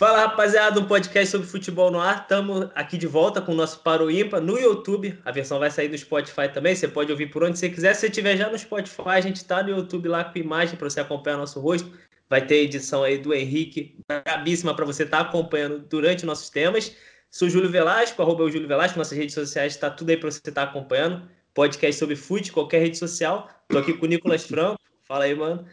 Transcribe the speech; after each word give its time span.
Fala 0.00 0.20
rapaziada, 0.20 0.80
um 0.80 0.86
podcast 0.86 1.30
sobre 1.30 1.46
futebol 1.46 1.90
no 1.90 2.00
ar. 2.00 2.22
Estamos 2.22 2.70
aqui 2.74 2.96
de 2.96 3.06
volta 3.06 3.38
com 3.42 3.52
o 3.52 3.54
nosso 3.54 3.80
Paro 3.80 4.10
Ímpar 4.10 4.40
no 4.40 4.58
YouTube. 4.58 5.20
A 5.26 5.30
versão 5.30 5.58
vai 5.58 5.70
sair 5.70 5.90
no 5.90 5.98
Spotify 5.98 6.48
também. 6.50 6.74
Você 6.74 6.88
pode 6.88 7.12
ouvir 7.12 7.26
por 7.26 7.44
onde 7.44 7.58
você 7.58 7.68
quiser. 7.68 7.92
Se 7.92 8.00
você 8.00 8.06
estiver 8.06 8.34
já 8.34 8.48
no 8.48 8.58
Spotify, 8.58 9.02
a 9.08 9.20
gente 9.20 9.36
está 9.36 9.62
no 9.62 9.68
YouTube 9.68 10.08
lá 10.08 10.24
com 10.24 10.38
imagem 10.38 10.78
para 10.78 10.88
você 10.88 11.00
acompanhar 11.00 11.36
nosso 11.36 11.60
rosto. 11.60 11.92
Vai 12.30 12.46
ter 12.46 12.62
edição 12.62 13.02
aí 13.02 13.18
do 13.18 13.34
Henrique, 13.34 13.98
brabíssima 14.08 14.74
para 14.74 14.86
você 14.86 15.02
estar 15.02 15.22
tá 15.22 15.28
acompanhando 15.28 15.80
durante 15.80 16.24
nossos 16.24 16.48
temas. 16.48 16.96
Sou 17.30 17.50
Júlio 17.50 17.68
Velasco, 17.68 18.22
arroba 18.22 18.44
o 18.44 18.50
Júlio 18.50 18.66
Velasco, 18.66 18.96
nossas 18.96 19.18
redes 19.18 19.34
sociais, 19.34 19.74
está 19.74 19.90
tudo 19.90 20.08
aí 20.08 20.16
para 20.16 20.30
você 20.30 20.38
estar 20.38 20.52
tá 20.52 20.62
acompanhando. 20.62 21.28
Podcast 21.52 21.98
sobre 21.98 22.16
fute, 22.16 22.50
qualquer 22.50 22.80
rede 22.80 22.96
social. 22.96 23.50
Estou 23.64 23.82
aqui 23.82 23.92
com 23.92 24.06
o 24.06 24.08
Nicolas 24.08 24.46
Franco. 24.46 24.80
Fala 25.06 25.24
aí, 25.24 25.34
mano. 25.34 25.66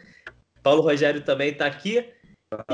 Paulo 0.62 0.82
Rogério 0.82 1.22
também 1.22 1.48
está 1.48 1.64
aqui. 1.64 2.04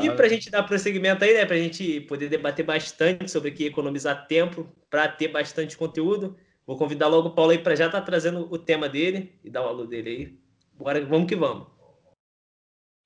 E 0.00 0.10
para 0.10 0.26
a 0.26 0.28
gente 0.28 0.50
dar 0.50 0.62
prosseguimento 0.62 1.24
aí, 1.24 1.34
né, 1.34 1.44
para 1.44 1.56
a 1.56 1.58
gente 1.58 2.00
poder 2.02 2.28
debater 2.28 2.64
bastante 2.64 3.28
sobre 3.28 3.50
aqui 3.50 3.66
economizar 3.66 4.26
tempo, 4.28 4.68
para 4.88 5.08
ter 5.08 5.28
bastante 5.28 5.76
conteúdo, 5.76 6.36
vou 6.64 6.78
convidar 6.78 7.08
logo 7.08 7.28
o 7.28 7.34
Paulo 7.34 7.50
aí 7.50 7.58
para 7.58 7.74
já 7.74 7.86
estar 7.86 8.00
tá 8.00 8.06
trazendo 8.06 8.48
o 8.52 8.58
tema 8.58 8.88
dele 8.88 9.38
e 9.42 9.50
dar 9.50 9.62
o 9.62 9.68
aluno 9.68 9.88
dele 9.88 10.10
aí. 10.10 10.38
Bora, 10.72 11.04
vamos 11.04 11.28
que 11.28 11.34
vamos. 11.34 11.74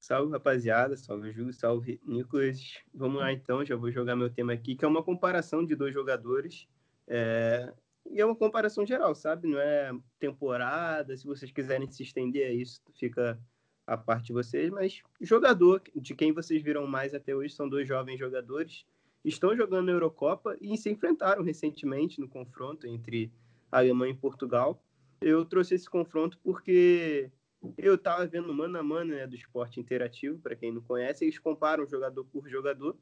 Salve, 0.00 0.32
rapaziada. 0.32 0.96
Salve, 0.96 1.32
Júlio. 1.32 1.52
Salve, 1.52 2.00
Nicolas. 2.06 2.78
Vamos 2.94 3.20
lá, 3.20 3.32
então. 3.32 3.64
Já 3.64 3.76
vou 3.76 3.90
jogar 3.90 4.16
meu 4.16 4.30
tema 4.30 4.52
aqui, 4.52 4.74
que 4.74 4.84
é 4.84 4.88
uma 4.88 5.02
comparação 5.02 5.64
de 5.64 5.74
dois 5.74 5.92
jogadores. 5.92 6.66
É... 7.06 7.72
E 8.10 8.20
é 8.20 8.24
uma 8.24 8.36
comparação 8.36 8.86
geral, 8.86 9.14
sabe? 9.14 9.48
Não 9.48 9.58
é 9.58 9.92
temporada. 10.18 11.14
Se 11.16 11.26
vocês 11.26 11.52
quiserem 11.52 11.90
se 11.90 12.02
estender 12.02 12.46
a 12.46 12.52
isso, 12.52 12.80
fica 12.98 13.38
a 13.88 13.96
parte 13.96 14.26
de 14.26 14.32
vocês, 14.34 14.70
mas 14.70 15.02
jogador 15.18 15.82
de 15.96 16.14
quem 16.14 16.30
vocês 16.30 16.62
viram 16.62 16.86
mais 16.86 17.14
até 17.14 17.34
hoje 17.34 17.54
são 17.54 17.66
dois 17.66 17.88
jovens 17.88 18.18
jogadores, 18.18 18.84
estão 19.24 19.56
jogando 19.56 19.86
na 19.86 19.92
Eurocopa 19.92 20.56
e 20.60 20.76
se 20.76 20.90
enfrentaram 20.90 21.42
recentemente 21.42 22.20
no 22.20 22.28
confronto 22.28 22.86
entre 22.86 23.32
Alemanha 23.72 24.12
e 24.12 24.16
Portugal. 24.16 24.82
Eu 25.22 25.42
trouxe 25.42 25.74
esse 25.74 25.88
confronto 25.88 26.38
porque 26.44 27.30
eu 27.78 27.94
estava 27.94 28.26
vendo 28.26 28.52
mano 28.52 28.78
a 28.78 28.82
mano 28.82 29.14
né, 29.14 29.26
do 29.26 29.34
esporte 29.34 29.80
interativo, 29.80 30.38
para 30.38 30.54
quem 30.54 30.70
não 30.70 30.82
conhece, 30.82 31.24
eles 31.24 31.38
comparam 31.38 31.88
jogador 31.88 32.24
por 32.26 32.46
jogador 32.46 32.94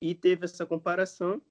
e 0.00 0.14
teve 0.14 0.46
essa 0.46 0.64
comparação 0.64 1.42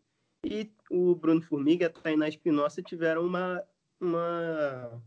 e 0.44 0.72
o 0.90 1.14
Bruno 1.14 1.42
Formiga 1.42 1.86
e 1.86 1.88
a 1.88 1.90
Tainá 1.90 2.28
Espinosa 2.28 2.82
tiveram 2.82 3.24
uma, 3.28 3.64
uma 4.02 5.00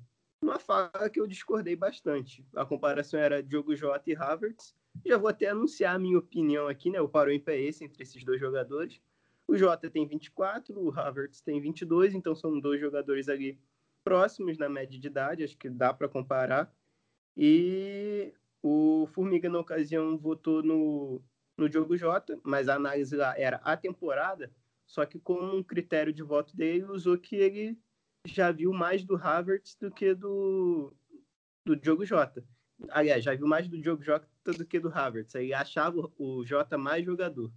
uma 0.42 0.58
fala 0.58 1.08
que 1.08 1.20
eu 1.20 1.26
discordei 1.26 1.76
bastante. 1.76 2.44
A 2.54 2.66
comparação 2.66 3.18
era 3.18 3.42
Diogo 3.42 3.76
Jota 3.76 4.10
e 4.10 4.16
Havertz. 4.16 4.74
Já 5.06 5.16
vou 5.16 5.28
até 5.28 5.48
anunciar 5.48 5.94
a 5.94 5.98
minha 5.98 6.18
opinião 6.18 6.66
aqui, 6.66 6.90
né? 6.90 7.00
O 7.00 7.08
paro 7.08 7.32
ímpar 7.32 7.54
é 7.54 7.60
esse 7.60 7.84
entre 7.84 8.02
esses 8.02 8.22
dois 8.24 8.40
jogadores. 8.40 9.00
O 9.46 9.56
Jota 9.56 9.88
tem 9.88 10.06
24, 10.06 10.78
o 10.78 10.90
Havertz 10.90 11.40
tem 11.40 11.60
22, 11.60 12.14
então 12.14 12.34
são 12.34 12.58
dois 12.58 12.80
jogadores 12.80 13.28
ali 13.28 13.58
próximos 14.04 14.58
na 14.58 14.68
média 14.68 14.98
de 14.98 15.06
idade, 15.06 15.44
acho 15.44 15.56
que 15.56 15.70
dá 15.70 15.94
para 15.94 16.08
comparar. 16.08 16.72
E 17.36 18.34
o 18.62 19.06
Formiga, 19.12 19.48
na 19.48 19.60
ocasião, 19.60 20.18
votou 20.18 20.62
no, 20.62 21.22
no 21.56 21.68
Diogo 21.68 21.96
Jota, 21.96 22.38
mas 22.42 22.68
a 22.68 22.74
análise 22.74 23.16
lá 23.16 23.38
era 23.38 23.56
a 23.58 23.76
temporada, 23.76 24.52
só 24.86 25.06
que 25.06 25.18
como 25.18 25.56
um 25.56 25.62
critério 25.62 26.12
de 26.12 26.22
voto 26.22 26.56
dele, 26.56 26.84
usou 26.84 27.16
que 27.16 27.36
ele 27.36 27.78
já 28.26 28.52
viu 28.52 28.72
mais 28.72 29.04
do 29.04 29.16
Havertz 29.16 29.76
do 29.76 29.90
que 29.90 30.14
do, 30.14 30.92
do 31.64 31.76
Diogo 31.76 32.04
Jota. 32.04 32.44
Aliás, 32.88 33.24
já 33.24 33.34
viu 33.34 33.46
mais 33.46 33.68
do 33.68 33.80
Diogo 33.80 34.02
Jota 34.02 34.26
do 34.44 34.64
que 34.64 34.80
do 34.80 34.88
Havertz. 34.88 35.34
Aí 35.34 35.52
achava 35.52 36.10
o 36.18 36.44
Jota 36.44 36.76
mais 36.78 37.04
jogador. 37.04 37.52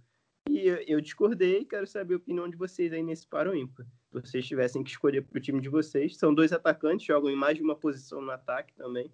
E 0.48 0.60
eu, 0.60 0.76
eu 0.86 1.00
discordei 1.00 1.64
quero 1.64 1.86
saber 1.86 2.14
a 2.14 2.18
opinião 2.18 2.48
de 2.48 2.56
vocês 2.56 2.92
aí 2.92 3.02
nesse 3.02 3.26
paro 3.26 3.54
ímpar. 3.54 3.86
Se 4.12 4.30
vocês 4.30 4.46
tivessem 4.46 4.82
que 4.82 4.90
escolher 4.90 5.22
para 5.22 5.38
o 5.38 5.40
time 5.40 5.60
de 5.60 5.68
vocês. 5.68 6.16
São 6.16 6.34
dois 6.34 6.52
atacantes, 6.52 7.06
jogam 7.06 7.30
em 7.30 7.36
mais 7.36 7.56
de 7.56 7.62
uma 7.62 7.76
posição 7.76 8.20
no 8.20 8.30
ataque 8.30 8.74
também. 8.74 9.12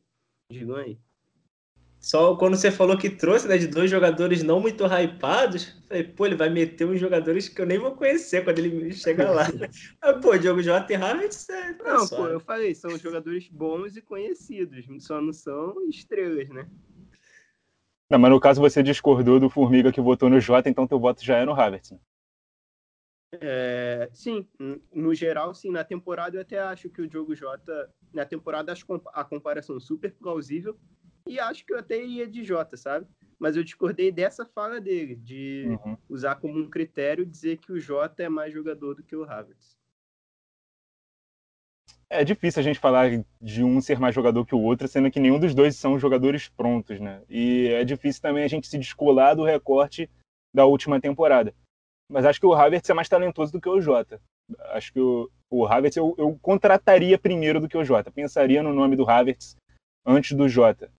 Digam 0.51 0.77
aí. 0.77 0.99
Só 2.03 2.35
quando 2.35 2.57
você 2.57 2.69
falou 2.73 2.99
que 2.99 3.09
trouxe, 3.09 3.47
né, 3.47 3.57
de 3.57 3.69
dois 3.69 3.89
jogadores 3.89 4.43
não 4.43 4.59
muito 4.59 4.85
hypados, 4.85 5.81
falei, 5.87 6.03
pô, 6.03 6.27
ele 6.27 6.35
vai 6.35 6.51
meter 6.51 6.85
uns 6.85 6.99
jogadores 6.99 7.49
que 7.49 7.63
eu 7.63 7.65
nem 7.65 7.79
vou 7.79 7.93
conhecer 7.93 8.43
quando 8.43 8.59
ele 8.59 8.93
chegar 8.93 9.31
lá. 9.31 9.45
Mas, 10.03 10.21
pô, 10.21 10.37
Diogo 10.37 10.61
Jota 10.61 10.93
e 10.93 10.97
Havertz 10.97 11.49
é, 11.49 11.75
tá 11.75 11.95
Não, 11.95 12.09
pô, 12.09 12.27
eu 12.27 12.41
falei, 12.41 12.75
são 12.75 12.99
jogadores 12.99 13.49
bons 13.49 13.97
e 13.97 14.03
conhecidos, 14.03 14.85
só 14.99 15.21
não 15.21 15.33
são 15.33 15.77
estrelas, 15.89 16.49
né? 16.49 16.69
Não, 18.11 18.19
mas 18.19 18.33
no 18.33 18.41
caso 18.41 18.61
você 18.61 18.83
discordou 18.83 19.39
do 19.39 19.49
Formiga 19.49 19.93
que 19.93 20.01
votou 20.01 20.29
no 20.29 20.41
Jota, 20.41 20.69
então 20.69 20.89
teu 20.89 20.99
voto 20.99 21.25
já 21.25 21.39
é 21.39 21.45
no 21.45 21.53
Havertz, 21.53 21.93
né? 21.93 21.99
É, 23.41 24.11
sim, 24.13 24.47
no 24.93 25.15
geral, 25.15 25.55
sim. 25.55 25.71
Na 25.71 25.85
temporada 25.85 26.37
eu 26.37 26.43
até 26.43 26.59
acho 26.59 26.91
que 26.91 27.01
o 27.01 27.09
Diogo 27.09 27.35
Jota, 27.35 27.89
na 28.13 28.27
temporada 28.27 28.73
acho 28.73 28.85
a 29.15 29.25
comparação 29.25 29.81
super 29.81 30.13
plausível, 30.13 30.77
e 31.27 31.39
acho 31.39 31.65
que 31.65 31.73
eu 31.73 31.79
até 31.79 32.03
iria 32.03 32.27
de 32.27 32.45
Jota, 32.45 32.77
sabe? 32.77 33.07
Mas 33.39 33.57
eu 33.57 33.65
discordei 33.65 34.13
dessa 34.13 34.47
fala 34.47 34.81
dele, 34.81 35.17
de 35.17 35.67
uhum. 35.67 35.97
usar 36.09 36.37
como 36.37 36.59
um 36.59 36.71
critério 36.71 37.27
dizer 37.27 37.59
que 37.59 37.73
o 37.73 37.81
Jota 37.81 38.23
é 38.23 38.29
mais 38.29 38.53
jogador 38.53 38.95
do 38.95 39.03
que 39.03 39.17
o 39.17 39.25
Havertz. 39.25 39.77
É 42.09 42.23
difícil 42.25 42.61
a 42.61 42.63
gente 42.63 42.79
falar 42.79 43.25
de 43.41 43.65
um 43.65 43.81
ser 43.81 43.99
mais 43.99 44.15
jogador 44.15 44.45
que 44.45 44.55
o 44.55 44.61
outro, 44.61 44.87
sendo 44.87 45.11
que 45.11 45.19
nenhum 45.19 45.41
dos 45.41 45.55
dois 45.55 45.77
são 45.77 45.99
jogadores 45.99 46.47
prontos, 46.47 47.01
né? 47.01 47.23
E 47.29 47.69
é 47.69 47.85
difícil 47.85 48.21
também 48.21 48.45
a 48.45 48.49
gente 48.49 48.69
se 48.69 48.79
descolar 48.79 49.35
do 49.35 49.45
recorte 49.45 50.11
da 50.55 50.67
última 50.67 51.01
temporada. 51.01 51.55
Mas 52.11 52.27
acho 52.27 52.39
que 52.39 52.47
o 52.47 52.53
Havertz 52.53 52.91
é 52.91 52.95
mais 52.95 53.09
talentoso 53.09 53.51
do 53.53 53.61
que 53.61 53.69
o 53.69 53.81
Jota. 53.81 54.21
Acho 54.73 54.93
que 54.93 55.01
o, 55.01 55.31
o 55.51 55.67
Havertz 55.67 55.97
eu, 55.97 56.15
eu 56.19 56.39
contrataria 56.43 57.19
primeiro 57.19 57.59
do 57.59 57.69
que 57.69 57.79
o 57.79 57.85
Jota. 57.85 58.11
Pensaria 58.11 58.63
no 58.63 58.75
nome 58.75 58.95
do 58.95 59.09
Havertz 59.09 59.57
antes 60.05 60.37
do 60.37 60.49
Jota. 60.49 60.93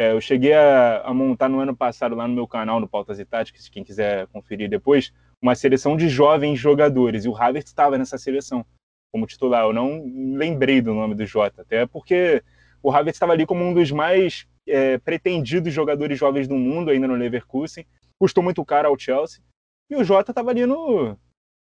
É, 0.00 0.12
eu 0.12 0.20
cheguei 0.22 0.54
a, 0.54 1.02
a, 1.02 1.12
montar 1.12 1.46
no 1.46 1.60
ano 1.60 1.76
passado 1.76 2.14
lá 2.14 2.26
no 2.26 2.32
meu 2.32 2.48
canal, 2.48 2.80
no 2.80 2.88
Pautas 2.88 3.20
e 3.20 3.24
Táticas, 3.26 3.68
quem 3.68 3.84
quiser 3.84 4.26
conferir 4.28 4.66
depois, 4.66 5.12
uma 5.42 5.54
seleção 5.54 5.94
de 5.94 6.08
jovens 6.08 6.58
jogadores. 6.58 7.26
E 7.26 7.28
o 7.28 7.36
Havertz 7.36 7.68
estava 7.68 7.98
nessa 7.98 8.16
seleção 8.16 8.64
como 9.12 9.26
titular. 9.26 9.64
Eu 9.64 9.74
não 9.74 10.02
lembrei 10.34 10.80
do 10.80 10.94
nome 10.94 11.14
do 11.14 11.26
Jota, 11.26 11.60
até 11.60 11.84
porque 11.84 12.42
o 12.82 12.90
Havertz 12.90 13.16
estava 13.16 13.34
ali 13.34 13.44
como 13.44 13.62
um 13.62 13.74
dos 13.74 13.90
mais 13.90 14.48
é, 14.66 14.96
pretendidos 14.96 15.74
jogadores 15.74 16.18
jovens 16.18 16.48
do 16.48 16.54
mundo, 16.54 16.90
ainda 16.90 17.06
no 17.06 17.14
Leverkusen. 17.14 17.86
Custou 18.18 18.42
muito 18.42 18.64
caro 18.64 18.88
ao 18.88 18.98
Chelsea. 18.98 19.42
E 19.90 19.96
o 19.96 20.02
Jota 20.02 20.32
estava 20.32 20.48
ali 20.48 20.64
no 20.64 21.14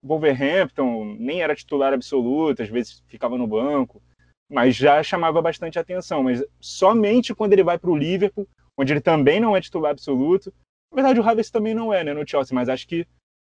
Wolverhampton, 0.03 1.16
nem 1.16 1.42
era 1.42 1.54
titular 1.54 1.92
absoluto, 1.92 2.60
às 2.60 2.69
vezes 2.69 3.04
ficava 3.06 3.38
no 3.38 3.47
banco 3.47 4.03
mas 4.50 4.76
já 4.76 5.02
chamava 5.02 5.42
bastante 5.42 5.78
atenção. 5.78 6.22
Mas 6.22 6.44
somente 6.60 7.34
quando 7.34 7.52
ele 7.52 7.64
vai 7.64 7.78
para 7.78 7.90
o 7.90 7.96
Liverpool, 7.96 8.48
onde 8.76 8.92
ele 8.92 9.00
também 9.00 9.40
não 9.40 9.56
é 9.56 9.60
titular 9.60 9.90
absoluto. 9.90 10.52
Na 10.92 11.02
verdade, 11.02 11.20
o 11.20 11.28
Havertz 11.28 11.50
também 11.50 11.74
não 11.74 11.92
é, 11.92 12.04
né, 12.04 12.14
no 12.14 12.26
Chelsea, 12.26 12.54
mas 12.54 12.68
acho 12.68 12.86
que 12.86 13.06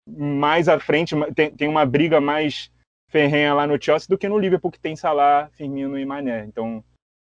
mais 0.06 0.68
à 0.68 0.78
frente 0.78 1.14
tem, 1.34 1.50
tem 1.50 1.68
uma 1.68 1.86
briga 1.86 2.20
mais 2.20 2.70
ferrenha 3.08 3.54
lá 3.54 3.66
no 3.66 3.80
Chelsea 3.80 4.08
do 4.08 4.18
que 4.18 4.28
no 4.28 4.38
Liverpool, 4.38 4.70
que 4.70 4.80
tem 4.80 4.96
Salah, 4.96 5.48
Firmino 5.52 5.98
e 5.98 6.04
Mané. 6.04 6.44
Então, 6.44 6.84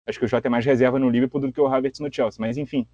acho 0.09 0.19
que 0.19 0.25
o 0.25 0.29
Jota 0.29 0.49
é 0.49 0.51
mais 0.51 0.65
reserva 0.65 0.99
no 0.99 1.11
Liverpool 1.11 1.41
do 1.41 1.53
que 1.53 1.61
o 1.61 1.67
Havertz 1.67 2.01
no 2.01 2.13
Chelsea. 2.13 2.41
Mas, 2.41 2.57
enfim, 2.57 2.87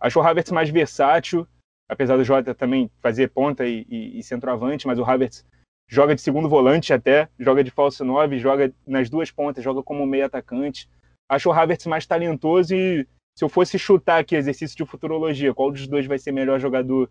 acho 0.00 0.18
o 0.18 0.22
Havertz 0.22 0.50
mais 0.50 0.68
versátil, 0.68 1.46
apesar 1.88 2.16
do 2.16 2.24
Jota 2.24 2.54
também 2.54 2.90
fazer 3.00 3.28
ponta 3.28 3.66
e, 3.66 3.86
e, 3.88 4.18
e 4.18 4.22
centroavante, 4.22 4.86
mas 4.86 4.98
o 4.98 5.04
Havertz 5.04 5.44
joga 5.86 6.14
de 6.14 6.20
segundo 6.20 6.48
volante 6.48 6.92
até, 6.92 7.28
joga 7.38 7.62
de 7.62 7.70
falso 7.70 8.04
9, 8.04 8.38
joga 8.38 8.72
nas 8.86 9.10
duas 9.10 9.30
pontas, 9.30 9.62
joga 9.62 9.82
como 9.82 10.06
meio 10.06 10.26
atacante. 10.26 10.88
Acho 11.28 11.48
o 11.48 11.52
Havertz 11.52 11.86
mais 11.86 12.06
talentoso 12.06 12.74
e 12.74 13.06
se 13.36 13.44
eu 13.44 13.48
fosse 13.48 13.78
chutar 13.78 14.20
aqui 14.20 14.36
exercício 14.36 14.76
de 14.76 14.86
futurologia, 14.86 15.54
qual 15.54 15.70
dos 15.70 15.86
dois 15.86 16.06
vai 16.06 16.18
ser 16.18 16.32
melhor 16.32 16.60
jogador 16.60 17.10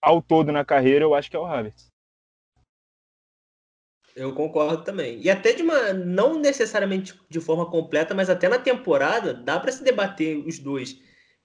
ao 0.00 0.22
todo 0.22 0.52
na 0.52 0.64
carreira, 0.64 1.04
eu 1.04 1.14
acho 1.14 1.30
que 1.30 1.36
é 1.36 1.38
o 1.38 1.44
Havertz. 1.44 1.90
Eu 4.14 4.34
concordo 4.34 4.82
também. 4.84 5.20
E 5.20 5.30
até 5.30 5.52
de 5.52 5.62
uma, 5.62 5.92
não 5.92 6.38
necessariamente 6.38 7.18
de 7.28 7.40
forma 7.40 7.70
completa, 7.70 8.14
mas 8.14 8.28
até 8.28 8.48
na 8.48 8.58
temporada, 8.58 9.32
dá 9.32 9.58
para 9.58 9.72
se 9.72 9.84
debater 9.84 10.36
os 10.38 10.58
dois. 10.58 11.00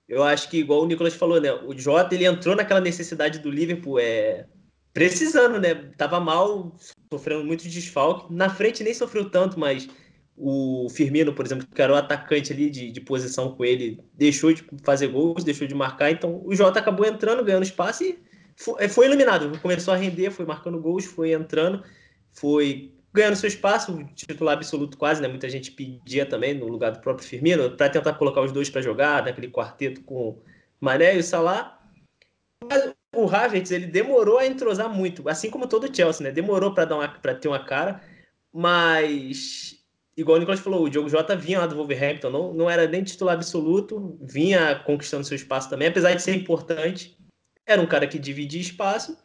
Eu 0.08 0.24
acho 0.24 0.50
que, 0.50 0.58
igual 0.58 0.82
o 0.82 0.86
Nicolas 0.86 1.14
falou, 1.14 1.40
né? 1.40 1.52
O 1.52 1.78
Jota 1.78 2.14
ele 2.14 2.26
entrou 2.26 2.56
naquela 2.56 2.82
necessidade 2.82 3.40
do 3.40 3.50
Liverpool, 3.50 4.00
é, 4.00 4.48
precisando, 4.96 5.60
né? 5.60 5.76
Tava 5.98 6.22
mal, 6.22 6.74
sofrendo 7.12 7.44
muito 7.44 7.68
desfalque. 7.68 8.34
Na 8.34 8.50
frente 8.50 8.82
nem 8.82 8.94
sofreu 8.94 9.30
tanto, 9.30 9.60
mas 9.60 9.90
o 10.38 10.88
Firmino, 10.90 11.34
por 11.34 11.46
exemplo, 11.46 11.68
que 11.68 11.82
era 11.82 11.92
o 11.92 11.98
atacante 11.98 12.54
ali 12.54 12.70
de, 12.70 12.92
de 12.92 13.02
posição 13.02 13.54
com 13.54 13.66
ele, 13.66 14.00
deixou 14.14 14.54
de 14.54 14.66
fazer 14.86 15.08
gols, 15.10 15.44
deixou 15.44 15.68
de 15.68 15.76
marcar. 15.76 16.12
Então 16.12 16.42
o 16.46 16.56
Jota 16.56 16.80
acabou 16.80 17.06
entrando, 17.06 17.44
ganhando 17.44 17.64
espaço 17.64 18.06
e 18.06 18.18
foi, 18.56 18.88
foi 18.88 19.08
iluminado. 19.08 19.60
Começou 19.60 19.94
a 19.94 19.98
render, 19.98 20.32
foi 20.32 20.46
marcando 20.46 20.80
gols, 20.80 21.04
foi 21.04 21.34
entrando, 21.34 21.84
foi 22.32 22.94
ganhando 23.14 23.36
seu 23.36 23.50
espaço, 23.50 24.02
titular 24.16 24.56
absoluto 24.56 24.98
quase, 24.98 25.22
né? 25.22 25.28
Muita 25.28 25.50
gente 25.50 25.72
pedia 25.72 26.26
também 26.26 26.54
no 26.54 26.68
lugar 26.68 26.94
do 26.94 27.02
próprio 27.02 27.28
Firmino 27.28 27.70
para 27.76 27.90
tentar 27.90 28.14
colocar 28.14 28.40
os 28.40 28.54
dois 28.54 28.70
para 28.70 28.82
jogar, 28.82 29.26
naquele 29.26 29.50
quarteto 29.50 30.02
com 30.04 30.42
Mané 30.80 31.18
e 31.18 31.20
o 31.20 31.24
Salah. 31.24 31.82
Mas 32.64 32.95
o 33.16 33.30
Havertz 33.30 33.72
ele 33.72 33.88
demorou 33.88 34.38
a 34.38 34.46
entrosar 34.46 34.90
muito, 34.90 35.28
assim 35.30 35.50
como 35.50 35.68
todo 35.68 35.86
o 35.86 35.96
Chelsea, 35.96 36.24
né? 36.24 36.32
Demorou 36.32 36.74
para 36.74 36.86
dar 36.86 37.22
para 37.22 37.36
ter 37.36 37.48
uma 37.48 37.64
cara, 37.64 38.02
mas 38.54 39.76
igual 40.18 40.38
o 40.38 40.40
Nicolas 40.40 40.60
falou, 40.60 40.84
o 40.84 40.90
Diogo 40.90 41.10
Jota 41.10 41.36
vinha 41.36 41.60
lá 41.60 41.68
do 41.68 41.76
Wolverhampton, 41.76 42.30
não, 42.30 42.54
não 42.54 42.70
era 42.70 42.88
nem 42.88 43.04
titular 43.04 43.36
absoluto, 43.36 44.18
vinha 44.22 44.76
conquistando 44.86 45.26
seu 45.26 45.36
espaço 45.36 45.70
também, 45.70 45.90
apesar 45.90 46.14
de 46.14 46.22
ser 46.22 46.36
importante, 46.36 47.18
era 47.66 47.82
um 47.82 47.88
cara 47.88 48.08
que 48.08 48.18
dividia 48.18 48.62
espaço, 48.62 49.18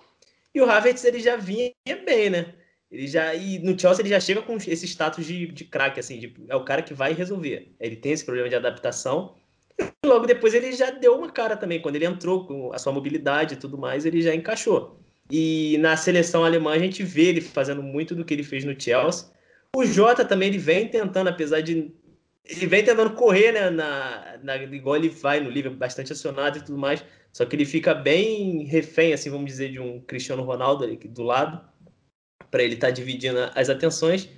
e 0.54 0.60
o 0.60 0.68
Havertz 0.68 1.04
ele 1.04 1.20
já 1.20 1.36
vinha 1.36 1.72
bem, 2.04 2.30
né? 2.30 2.54
Ele 2.90 3.06
já 3.06 3.34
e 3.34 3.60
no 3.60 3.78
Chelsea 3.78 4.02
ele 4.02 4.08
já 4.08 4.18
chega 4.18 4.42
com 4.42 4.56
esse 4.56 4.84
status 4.86 5.24
de, 5.24 5.46
de 5.46 5.64
craque, 5.64 6.00
assim, 6.00 6.18
de, 6.18 6.34
é 6.48 6.56
o 6.56 6.64
cara 6.64 6.82
que 6.82 6.92
vai 6.92 7.12
resolver. 7.12 7.72
Ele 7.78 7.94
tem 7.94 8.12
esse 8.12 8.24
problema 8.24 8.48
de 8.48 8.56
adaptação. 8.56 9.36
Logo 10.04 10.26
depois 10.26 10.54
ele 10.54 10.72
já 10.72 10.90
deu 10.90 11.16
uma 11.16 11.30
cara 11.30 11.56
também, 11.56 11.80
quando 11.80 11.96
ele 11.96 12.06
entrou 12.06 12.46
com 12.46 12.72
a 12.72 12.78
sua 12.78 12.92
mobilidade 12.92 13.54
e 13.54 13.56
tudo 13.56 13.78
mais, 13.78 14.04
ele 14.04 14.22
já 14.22 14.34
encaixou. 14.34 15.00
E 15.30 15.78
na 15.78 15.96
seleção 15.96 16.44
alemã 16.44 16.72
a 16.72 16.78
gente 16.78 17.02
vê 17.02 17.26
ele 17.26 17.40
fazendo 17.40 17.82
muito 17.82 18.14
do 18.14 18.24
que 18.24 18.34
ele 18.34 18.42
fez 18.42 18.64
no 18.64 18.78
Chelsea. 18.78 19.28
O 19.76 19.84
Jota 19.84 20.24
também 20.24 20.48
ele 20.48 20.58
vem 20.58 20.88
tentando, 20.88 21.28
apesar 21.28 21.60
de 21.60 21.92
ele 22.44 22.66
vem 22.66 22.84
tentando 22.84 23.14
correr, 23.14 23.52
né, 23.52 23.70
na, 23.70 24.38
na, 24.42 24.56
igual 24.56 24.96
ele 24.96 25.08
vai 25.08 25.38
no 25.38 25.50
Liverpool, 25.50 25.78
bastante 25.78 26.12
acionado 26.12 26.58
e 26.58 26.62
tudo 26.62 26.76
mais, 26.76 27.04
só 27.32 27.44
que 27.44 27.54
ele 27.54 27.64
fica 27.64 27.94
bem 27.94 28.64
refém, 28.64 29.12
assim, 29.12 29.30
vamos 29.30 29.46
dizer, 29.46 29.70
de 29.70 29.78
um 29.78 30.00
Cristiano 30.00 30.42
Ronaldo 30.42 30.82
ali 30.82 30.96
do 30.96 31.22
lado 31.22 31.60
para 32.50 32.62
ele 32.62 32.74
estar 32.74 32.88
tá 32.88 32.92
dividindo 32.92 33.38
as 33.54 33.70
atenções. 33.70 34.28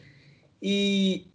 E 0.60 1.26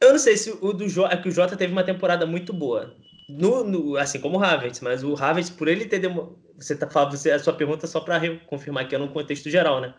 eu 0.00 0.12
não 0.12 0.18
sei 0.18 0.36
se 0.36 0.50
o 0.60 0.72
do 0.72 0.88
Jota, 0.88 1.14
é 1.14 1.16
que 1.16 1.28
o 1.28 1.32
Jota 1.32 1.56
teve 1.56 1.72
uma 1.72 1.84
temporada 1.84 2.26
muito 2.26 2.52
boa. 2.52 2.94
No, 3.28 3.64
no, 3.64 3.96
assim 3.96 4.20
como 4.20 4.38
o 4.38 4.42
Havertz, 4.42 4.80
mas 4.80 5.02
o 5.02 5.14
Havertz, 5.14 5.50
por 5.50 5.66
ele 5.68 5.86
ter 5.86 5.98
demo... 5.98 6.38
você 6.56 6.76
tá 6.76 6.88
falando, 6.88 7.16
você, 7.16 7.30
a 7.30 7.38
sua 7.38 7.52
pergunta 7.52 7.86
é 7.86 7.88
só 7.88 8.00
para 8.00 8.38
confirmar 8.40 8.88
que 8.88 8.94
é 8.94 8.98
no 8.98 9.10
contexto 9.10 9.50
geral, 9.50 9.80
né? 9.80 9.94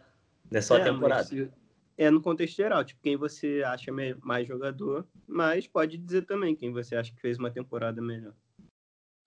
Não 0.50 0.59
é 0.59 0.62
só 0.62 0.77
é, 0.77 0.81
a 0.81 0.83
temporada. 0.85 1.51
É 1.97 2.09
no 2.09 2.21
contexto 2.21 2.56
geral, 2.56 2.83
tipo, 2.85 3.01
quem 3.01 3.18
você 3.18 3.63
acha 3.65 3.91
mais 4.21 4.47
jogador, 4.47 5.06
mas 5.27 5.68
pode 5.68 5.97
dizer 5.97 6.25
também 6.25 6.56
quem 6.56 6.71
você 6.71 6.95
acha 6.95 7.12
que 7.12 7.19
fez 7.19 7.38
uma 7.38 7.51
temporada 7.51 8.01
melhor. 8.01 8.33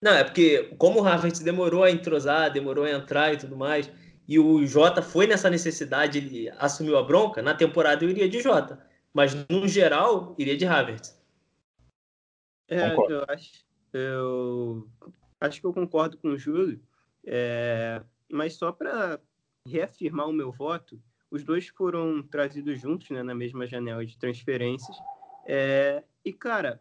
Não, 0.03 0.13
é 0.13 0.25
porque 0.25 0.75
como 0.79 1.01
o 1.01 1.07
Havertz 1.07 1.41
demorou 1.41 1.85
a 1.85 1.91
entrosar, 1.91 2.51
demorou 2.51 2.85
a 2.85 2.91
entrar 2.91 3.35
e 3.35 3.37
tudo 3.37 3.57
mais, 3.57 3.91
e 4.27 4.39
o 4.39 4.65
Jota 4.65 5.03
foi 5.03 5.27
nessa 5.27 5.51
necessidade, 5.51 6.19
ele 6.19 6.49
assumiu 6.57 6.97
a 6.97 7.03
bronca, 7.03 7.43
na 7.43 7.53
temporada 7.53 8.05
eu 8.05 8.09
iria 8.09 8.29
de 8.29 8.41
Jota. 8.41 8.81
Mas, 9.13 9.35
no 9.49 9.67
geral, 9.67 10.37
iria 10.39 10.57
de 10.57 10.65
Havertz. 10.65 11.21
É, 12.69 12.95
eu 12.95 13.25
acho, 13.29 13.51
eu 13.93 14.89
acho 15.41 15.61
que 15.61 15.67
eu 15.67 15.73
concordo 15.73 16.19
com 16.19 16.29
o 16.29 16.39
Júlio, 16.39 16.81
é, 17.25 18.03
mas 18.31 18.55
só 18.55 18.73
para 18.73 19.21
reafirmar 19.67 20.29
o 20.29 20.33
meu 20.33 20.51
voto, 20.51 21.01
os 21.31 21.45
dois 21.45 21.69
foram 21.69 22.23
trazidos 22.23 22.81
juntos 22.81 23.09
né, 23.11 23.23
na 23.23 23.35
mesma 23.35 23.67
janela 23.67 24.05
de 24.05 24.19
transferências. 24.19 24.97
É, 25.47 26.05
e, 26.25 26.33
cara, 26.33 26.81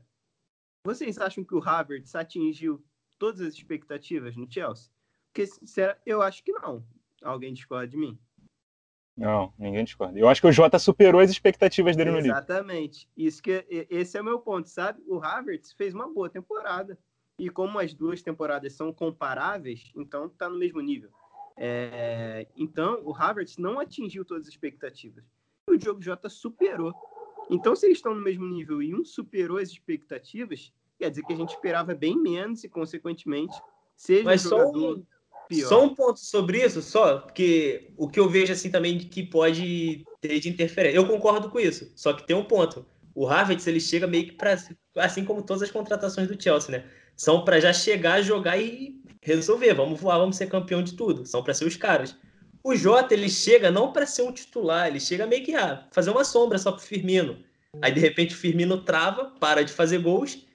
vocês 0.83 1.17
acham 1.17 1.43
que 1.43 1.55
o 1.55 1.63
Havertz 1.63 2.15
atingiu 2.15 2.83
todas 3.17 3.41
as 3.41 3.53
expectativas 3.53 4.35
no 4.35 4.51
Chelsea? 4.51 4.91
Porque, 5.31 5.49
eu 6.05 6.21
acho 6.21 6.43
que 6.43 6.51
não. 6.51 6.83
Alguém 7.21 7.53
discorda 7.53 7.87
de 7.87 7.97
mim? 7.97 8.19
Não, 9.19 9.53
ninguém 9.59 9.83
discorda. 9.83 10.17
Eu 10.17 10.29
acho 10.29 10.39
que 10.39 10.47
o 10.47 10.51
Jota 10.51 10.79
superou 10.79 11.19
as 11.19 11.29
expectativas 11.29 11.93
dele 11.93 12.09
Exatamente. 12.09 12.29
no 12.29 12.33
livro. 12.33 12.53
Exatamente. 12.53 13.09
Isso 13.17 13.43
que 13.43 13.65
esse 13.89 14.17
é 14.17 14.21
o 14.21 14.23
meu 14.23 14.39
ponto, 14.39 14.69
sabe? 14.69 15.03
O 15.05 15.21
Havertz 15.21 15.73
fez 15.73 15.93
uma 15.93 16.07
boa 16.07 16.29
temporada. 16.29 16.97
E 17.37 17.49
como 17.49 17.79
as 17.79 17.93
duas 17.93 18.21
temporadas 18.21 18.73
são 18.73 18.93
comparáveis, 18.93 19.91
então 19.93 20.29
tá 20.29 20.49
no 20.49 20.57
mesmo 20.57 20.79
nível. 20.79 21.09
É... 21.57 22.47
Então, 22.55 23.01
o 23.03 23.13
Havertz 23.13 23.57
não 23.57 23.77
atingiu 23.77 24.23
todas 24.23 24.43
as 24.43 24.53
expectativas. 24.53 25.25
E 25.69 25.73
o 25.73 25.77
Diogo 25.77 26.01
Jota 26.01 26.29
superou. 26.29 26.93
Então, 27.49 27.75
se 27.75 27.87
eles 27.87 27.97
estão 27.97 28.15
no 28.15 28.21
mesmo 28.21 28.45
nível 28.45 28.81
e 28.81 28.95
um 28.95 29.03
superou 29.03 29.57
as 29.57 29.69
expectativas, 29.69 30.71
quer 30.97 31.09
dizer 31.09 31.23
que 31.23 31.33
a 31.33 31.35
gente 31.35 31.49
esperava 31.49 31.93
bem 31.93 32.17
menos 32.17 32.63
e, 32.63 32.69
consequentemente, 32.69 33.61
seja 33.97 34.23
Mas 34.23 34.45
um 34.45 34.49
jogador... 34.49 34.97
Só 34.97 35.18
Pior. 35.49 35.67
Só 35.67 35.83
um 35.83 35.95
ponto 35.95 36.19
sobre 36.19 36.63
isso, 36.63 36.79
só, 36.79 37.17
porque 37.17 37.91
o 37.97 38.07
que 38.07 38.19
eu 38.19 38.29
vejo 38.29 38.53
assim 38.53 38.69
também 38.69 38.99
que 38.99 39.23
pode 39.23 40.05
ter 40.21 40.39
de 40.39 40.47
interferência. 40.47 40.95
Eu 40.95 41.07
concordo 41.07 41.49
com 41.49 41.59
isso, 41.59 41.91
só 41.95 42.13
que 42.13 42.25
tem 42.25 42.35
um 42.35 42.43
ponto. 42.43 42.85
O 43.15 43.27
Havertz 43.27 43.65
ele 43.65 43.79
chega 43.79 44.05
meio 44.05 44.25
que 44.25 44.33
para 44.33 44.55
assim 44.97 45.25
como 45.25 45.41
todas 45.41 45.63
as 45.63 45.71
contratações 45.71 46.27
do 46.27 46.41
Chelsea, 46.41 46.69
né? 46.69 46.85
São 47.17 47.43
para 47.43 47.59
já 47.59 47.73
chegar, 47.73 48.21
jogar 48.21 48.61
e 48.61 49.01
resolver. 49.23 49.73
Vamos 49.73 49.99
voar, 49.99 50.19
vamos 50.19 50.37
ser 50.37 50.47
campeão 50.47 50.83
de 50.83 50.93
tudo. 50.93 51.25
São 51.25 51.43
para 51.43 51.55
ser 51.55 51.65
os 51.65 51.75
caras. 51.75 52.15
O 52.63 52.75
Jota 52.75 53.15
ele 53.15 53.27
chega 53.27 53.71
não 53.71 53.91
para 53.91 54.05
ser 54.05 54.21
um 54.21 54.31
titular, 54.31 54.87
ele 54.87 54.99
chega 54.99 55.25
meio 55.25 55.43
que 55.43 55.55
a 55.55 55.87
fazer 55.91 56.11
uma 56.11 56.23
sombra 56.23 56.59
só 56.59 56.71
pro 56.71 56.81
Firmino. 56.81 57.43
Aí 57.81 57.91
de 57.91 57.99
repente 57.99 58.35
o 58.35 58.37
Firmino 58.37 58.83
trava, 58.83 59.33
para 59.39 59.63
de 59.63 59.73
fazer 59.73 59.97
gols 59.97 60.45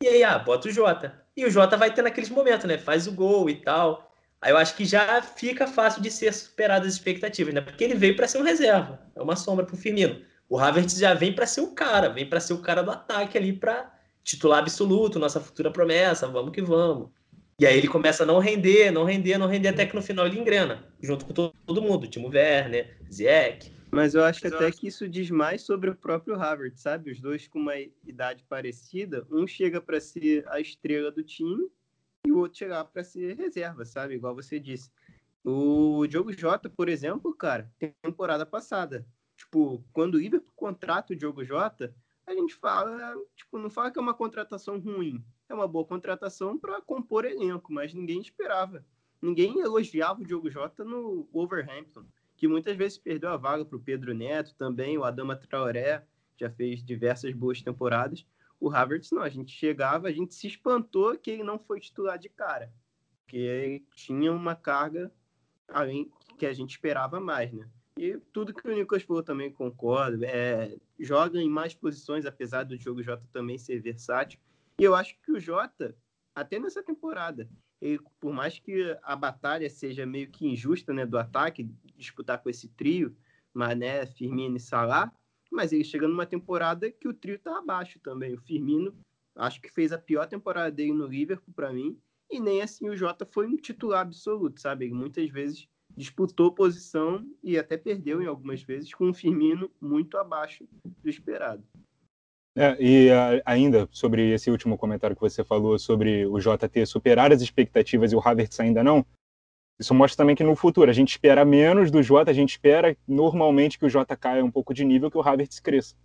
e 0.00 0.06
aí 0.06 0.22
ah, 0.22 0.38
bota 0.38 0.68
o 0.68 0.70
Jota. 0.70 1.24
E 1.36 1.44
o 1.44 1.50
Jota 1.50 1.76
vai 1.76 1.92
ter 1.92 2.02
naqueles 2.02 2.30
momentos, 2.30 2.66
né? 2.66 2.78
Faz 2.78 3.08
o 3.08 3.12
gol 3.12 3.50
e 3.50 3.56
tal. 3.56 4.13
Aí 4.40 4.52
eu 4.52 4.56
acho 4.56 4.76
que 4.76 4.84
já 4.84 5.22
fica 5.22 5.66
fácil 5.66 6.02
de 6.02 6.10
ser 6.10 6.32
superado 6.32 6.86
as 6.86 6.92
expectativas, 6.92 7.54
né? 7.54 7.60
Porque 7.60 7.82
ele 7.82 7.94
veio 7.94 8.14
para 8.14 8.28
ser 8.28 8.38
um 8.38 8.42
reserva, 8.42 9.00
é 9.14 9.22
uma 9.22 9.36
sombra 9.36 9.64
para 9.64 9.74
o 9.74 9.78
Firmino. 9.78 10.20
O 10.48 10.58
Havertz 10.58 10.98
já 10.98 11.14
vem 11.14 11.32
para 11.32 11.46
ser 11.46 11.62
o 11.62 11.74
cara, 11.74 12.10
vem 12.10 12.28
para 12.28 12.40
ser 12.40 12.52
o 12.52 12.60
cara 12.60 12.82
do 12.82 12.90
ataque 12.90 13.38
ali 13.38 13.52
para 13.52 13.92
titular 14.22 14.58
absoluto, 14.58 15.18
nossa 15.18 15.40
futura 15.40 15.70
promessa, 15.70 16.28
vamos 16.28 16.52
que 16.52 16.62
vamos. 16.62 17.10
E 17.58 17.66
aí 17.66 17.78
ele 17.78 17.86
começa 17.86 18.24
a 18.24 18.26
não 18.26 18.38
render, 18.38 18.90
não 18.90 19.04
render, 19.04 19.38
não 19.38 19.46
render, 19.46 19.68
até 19.68 19.86
que 19.86 19.94
no 19.94 20.02
final 20.02 20.26
ele 20.26 20.40
engrena, 20.40 20.84
junto 21.00 21.24
com 21.24 21.32
todo, 21.32 21.82
mundo, 21.82 22.08
Timo 22.08 22.28
Werner, 22.28 22.98
Ziyech. 23.12 23.72
Mas 23.92 24.14
eu 24.14 24.24
acho 24.24 24.40
Mas 24.42 24.52
até 24.52 24.64
eu 24.64 24.68
acho... 24.68 24.78
que 24.78 24.88
isso 24.88 25.08
diz 25.08 25.30
mais 25.30 25.62
sobre 25.62 25.88
o 25.88 25.94
próprio 25.94 26.34
Havertz, 26.34 26.80
sabe? 26.80 27.12
Os 27.12 27.20
dois 27.20 27.46
com 27.46 27.60
uma 27.60 27.78
idade 27.78 28.44
parecida, 28.48 29.24
um 29.30 29.46
chega 29.46 29.80
para 29.80 30.00
ser 30.00 30.44
a 30.48 30.58
estrela 30.58 31.12
do 31.12 31.22
time 31.22 31.70
e 32.26 32.32
o 32.32 32.38
outro 32.38 32.58
chegar 32.58 32.84
para 32.84 33.04
ser 33.04 33.36
reserva, 33.36 33.84
sabe? 33.84 34.14
Igual 34.14 34.34
você 34.34 34.58
disse. 34.58 34.90
O 35.44 36.06
Diogo 36.06 36.32
Jota, 36.32 36.70
por 36.70 36.88
exemplo, 36.88 37.34
cara, 37.34 37.70
temporada 38.02 38.46
passada, 38.46 39.06
tipo, 39.36 39.84
quando 39.92 40.14
o 40.14 40.18
Liverpool 40.18 40.52
contrata 40.56 41.12
o 41.12 41.16
Diogo 41.16 41.44
Jota, 41.44 41.94
a 42.26 42.32
gente 42.32 42.54
fala, 42.54 43.14
tipo, 43.36 43.58
não 43.58 43.68
fala 43.68 43.90
que 43.90 43.98
é 43.98 44.02
uma 44.02 44.14
contratação 44.14 44.78
ruim, 44.78 45.22
é 45.48 45.54
uma 45.54 45.68
boa 45.68 45.84
contratação 45.84 46.58
para 46.58 46.80
compor 46.80 47.26
elenco, 47.26 47.70
mas 47.70 47.92
ninguém 47.92 48.20
esperava. 48.20 48.84
Ninguém 49.20 49.60
elogiava 49.60 50.22
o 50.22 50.26
Diogo 50.26 50.50
Jota 50.50 50.82
no 50.82 51.28
Wolverhampton, 51.32 52.04
que 52.36 52.48
muitas 52.48 52.76
vezes 52.76 52.96
perdeu 52.96 53.28
a 53.30 53.36
vaga 53.36 53.64
para 53.64 53.76
o 53.76 53.80
Pedro 53.80 54.14
Neto, 54.14 54.54
também 54.54 54.96
o 54.96 55.04
Adama 55.04 55.36
Traoré, 55.36 56.06
já 56.36 56.50
fez 56.50 56.82
diversas 56.82 57.32
boas 57.34 57.62
temporadas, 57.62 58.26
o 58.64 58.74
Havertz 58.74 59.10
não, 59.10 59.22
a 59.22 59.28
gente 59.28 59.52
chegava, 59.52 60.08
a 60.08 60.12
gente 60.12 60.34
se 60.34 60.46
espantou 60.46 61.18
que 61.18 61.30
ele 61.30 61.42
não 61.42 61.58
foi 61.58 61.78
titular 61.80 62.18
de 62.18 62.30
cara, 62.30 62.72
porque 63.20 63.36
ele 63.36 63.86
tinha 63.94 64.32
uma 64.32 64.56
carga 64.56 65.12
além 65.68 66.10
que 66.38 66.46
a 66.46 66.52
gente 66.54 66.70
esperava 66.70 67.20
mais, 67.20 67.52
né? 67.52 67.68
E 67.98 68.16
tudo 68.32 68.54
que 68.54 68.66
o 68.66 68.74
Nicolas 68.74 69.02
falou 69.02 69.22
também 69.22 69.52
concordo, 69.52 70.24
é, 70.24 70.74
joga 70.98 71.38
em 71.38 71.48
mais 71.48 71.74
posições, 71.74 72.24
apesar 72.24 72.64
do 72.64 72.76
jogo 72.76 73.02
Jota 73.02 73.28
também 73.32 73.58
ser 73.58 73.80
versátil. 73.80 74.40
E 74.80 74.82
eu 74.82 74.94
acho 74.94 75.14
que 75.20 75.30
o 75.30 75.38
Jota, 75.38 75.94
até 76.34 76.58
nessa 76.58 76.82
temporada, 76.82 77.48
ele, 77.82 78.00
por 78.18 78.32
mais 78.32 78.58
que 78.58 78.96
a 79.02 79.14
batalha 79.14 79.68
seja 79.68 80.06
meio 80.06 80.30
que 80.30 80.46
injusta, 80.46 80.92
né, 80.94 81.04
do 81.04 81.18
ataque, 81.18 81.70
disputar 81.96 82.42
com 82.42 82.48
esse 82.48 82.68
trio, 82.68 83.14
Mané, 83.52 84.06
Firmino 84.06 84.56
e 84.56 84.60
Salah, 84.60 85.12
mas 85.54 85.72
ele 85.72 85.84
chega 85.84 86.08
numa 86.08 86.26
temporada 86.26 86.90
que 86.90 87.06
o 87.06 87.14
trio 87.14 87.38
tá 87.38 87.58
abaixo 87.58 88.00
também. 88.00 88.34
O 88.34 88.40
Firmino, 88.40 88.94
acho 89.36 89.60
que 89.60 89.70
fez 89.70 89.92
a 89.92 89.98
pior 89.98 90.26
temporada 90.26 90.70
dele 90.70 90.92
no 90.92 91.06
Liverpool 91.06 91.54
para 91.54 91.72
mim, 91.72 91.96
e 92.30 92.40
nem 92.40 92.60
assim 92.60 92.88
o 92.88 92.96
Jota 92.96 93.24
foi 93.24 93.46
um 93.46 93.56
titular 93.56 94.00
absoluto, 94.00 94.60
sabe? 94.60 94.86
Ele 94.86 94.94
muitas 94.94 95.30
vezes 95.30 95.68
disputou 95.96 96.52
posição 96.52 97.24
e 97.42 97.56
até 97.56 97.76
perdeu 97.76 98.20
em 98.20 98.26
algumas 98.26 98.62
vezes 98.62 98.92
com 98.92 99.10
o 99.10 99.14
Firmino 99.14 99.70
muito 99.80 100.18
abaixo 100.18 100.66
do 100.84 101.08
esperado. 101.08 101.62
É, 102.56 102.76
e 102.80 103.10
a, 103.10 103.42
ainda 103.44 103.88
sobre 103.90 104.32
esse 104.32 104.50
último 104.50 104.78
comentário 104.78 105.14
que 105.14 105.22
você 105.22 105.44
falou 105.44 105.78
sobre 105.78 106.26
o 106.26 106.38
JT 106.38 106.86
superar 106.86 107.32
as 107.32 107.42
expectativas 107.42 108.12
e 108.12 108.16
o 108.16 108.20
Havertz 108.20 108.58
ainda 108.60 108.82
não, 108.82 109.04
isso 109.78 109.94
mostra 109.94 110.18
também 110.18 110.36
que 110.36 110.44
no 110.44 110.54
futuro 110.54 110.90
a 110.90 110.94
gente 110.94 111.10
espera 111.10 111.44
menos 111.44 111.90
do 111.90 112.02
Jota, 112.02 112.30
a 112.30 112.34
gente 112.34 112.50
espera 112.50 112.96
normalmente 113.06 113.78
que 113.78 113.84
o 113.84 113.88
Jota 113.88 114.16
caia 114.16 114.44
um 114.44 114.50
pouco 114.50 114.72
de 114.72 114.84
nível, 114.84 115.10
que 115.10 115.18
o 115.18 115.22
Havertz 115.22 115.58
cresça. 115.58 115.96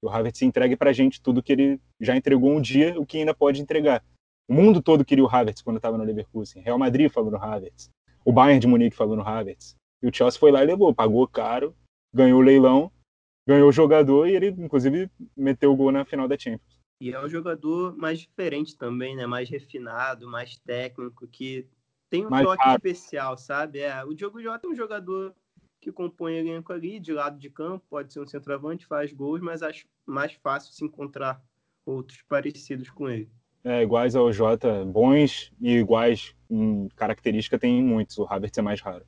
Que 0.00 0.06
o 0.06 0.10
Havertz 0.10 0.42
entregue 0.42 0.76
para 0.76 0.90
a 0.90 0.92
gente 0.92 1.20
tudo 1.20 1.42
que 1.42 1.52
ele 1.52 1.80
já 2.00 2.16
entregou 2.16 2.50
um 2.50 2.60
dia, 2.60 2.98
o 2.98 3.06
que 3.06 3.18
ainda 3.18 3.34
pode 3.34 3.62
entregar. 3.62 4.04
O 4.48 4.54
mundo 4.54 4.82
todo 4.82 5.04
queria 5.04 5.24
o 5.24 5.28
Havertz 5.28 5.62
quando 5.62 5.76
estava 5.76 5.96
no 5.96 6.04
Leverkusen. 6.04 6.62
Real 6.62 6.78
Madrid 6.78 7.10
falou 7.10 7.30
no 7.30 7.36
Havertz. 7.36 7.90
O 8.24 8.32
Bayern 8.32 8.60
de 8.60 8.66
Munique 8.66 8.96
falou 8.96 9.16
no 9.16 9.26
Havertz. 9.26 9.76
E 10.02 10.08
o 10.08 10.14
Chelsea 10.14 10.38
foi 10.38 10.50
lá 10.50 10.62
e 10.62 10.66
levou, 10.66 10.94
pagou 10.94 11.26
caro, 11.28 11.74
ganhou 12.12 12.40
o 12.40 12.42
leilão, 12.42 12.90
ganhou 13.48 13.68
o 13.68 13.72
jogador 13.72 14.28
e 14.28 14.34
ele, 14.34 14.48
inclusive, 14.48 15.08
meteu 15.36 15.72
o 15.72 15.76
gol 15.76 15.92
na 15.92 16.04
final 16.04 16.26
da 16.26 16.38
Champions. 16.38 16.76
E 17.00 17.12
é 17.12 17.22
um 17.22 17.28
jogador 17.28 17.96
mais 17.96 18.18
diferente 18.18 18.76
também, 18.76 19.14
né? 19.14 19.26
Mais 19.26 19.48
refinado, 19.48 20.26
mais 20.28 20.56
técnico, 20.58 21.26
que 21.28 21.66
tem 22.08 22.26
um 22.26 22.30
mais 22.30 22.46
toque 22.46 22.62
rápido. 22.62 22.86
especial, 22.86 23.36
sabe? 23.36 23.80
É, 23.80 24.04
o 24.04 24.14
Diogo 24.14 24.40
Jota 24.40 24.66
é 24.66 24.70
um 24.70 24.74
jogador 24.74 25.34
que 25.80 25.92
compõe 25.92 26.36
elenco 26.36 26.72
ali, 26.72 26.98
de 26.98 27.12
lado 27.12 27.38
de 27.38 27.50
campo, 27.50 27.84
pode 27.88 28.12
ser 28.12 28.20
um 28.20 28.26
centroavante, 28.26 28.86
faz 28.86 29.12
gols, 29.12 29.40
mas 29.40 29.62
acho 29.62 29.86
mais 30.04 30.32
fácil 30.32 30.72
se 30.72 30.84
encontrar 30.84 31.42
outros 31.84 32.22
parecidos 32.22 32.90
com 32.90 33.08
ele. 33.08 33.30
É, 33.62 33.82
iguais 33.82 34.14
ao 34.14 34.32
Jota, 34.32 34.84
bons 34.84 35.52
e 35.60 35.76
iguais 35.78 36.34
em 36.48 36.88
característica 36.96 37.58
tem 37.58 37.82
muitos, 37.82 38.18
o 38.18 38.24
Havertz 38.24 38.58
é 38.58 38.62
mais 38.62 38.80
raro. 38.80 39.04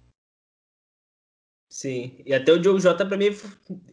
Sim, 1.68 2.22
e 2.24 2.32
até 2.32 2.52
o 2.52 2.58
Diogo 2.58 2.80
Jota 2.80 3.04
para 3.04 3.16
mim, 3.16 3.26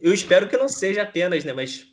eu 0.00 0.12
espero 0.12 0.48
que 0.48 0.56
não 0.56 0.68
seja 0.68 1.02
apenas, 1.02 1.44
né, 1.44 1.52
mas 1.52 1.86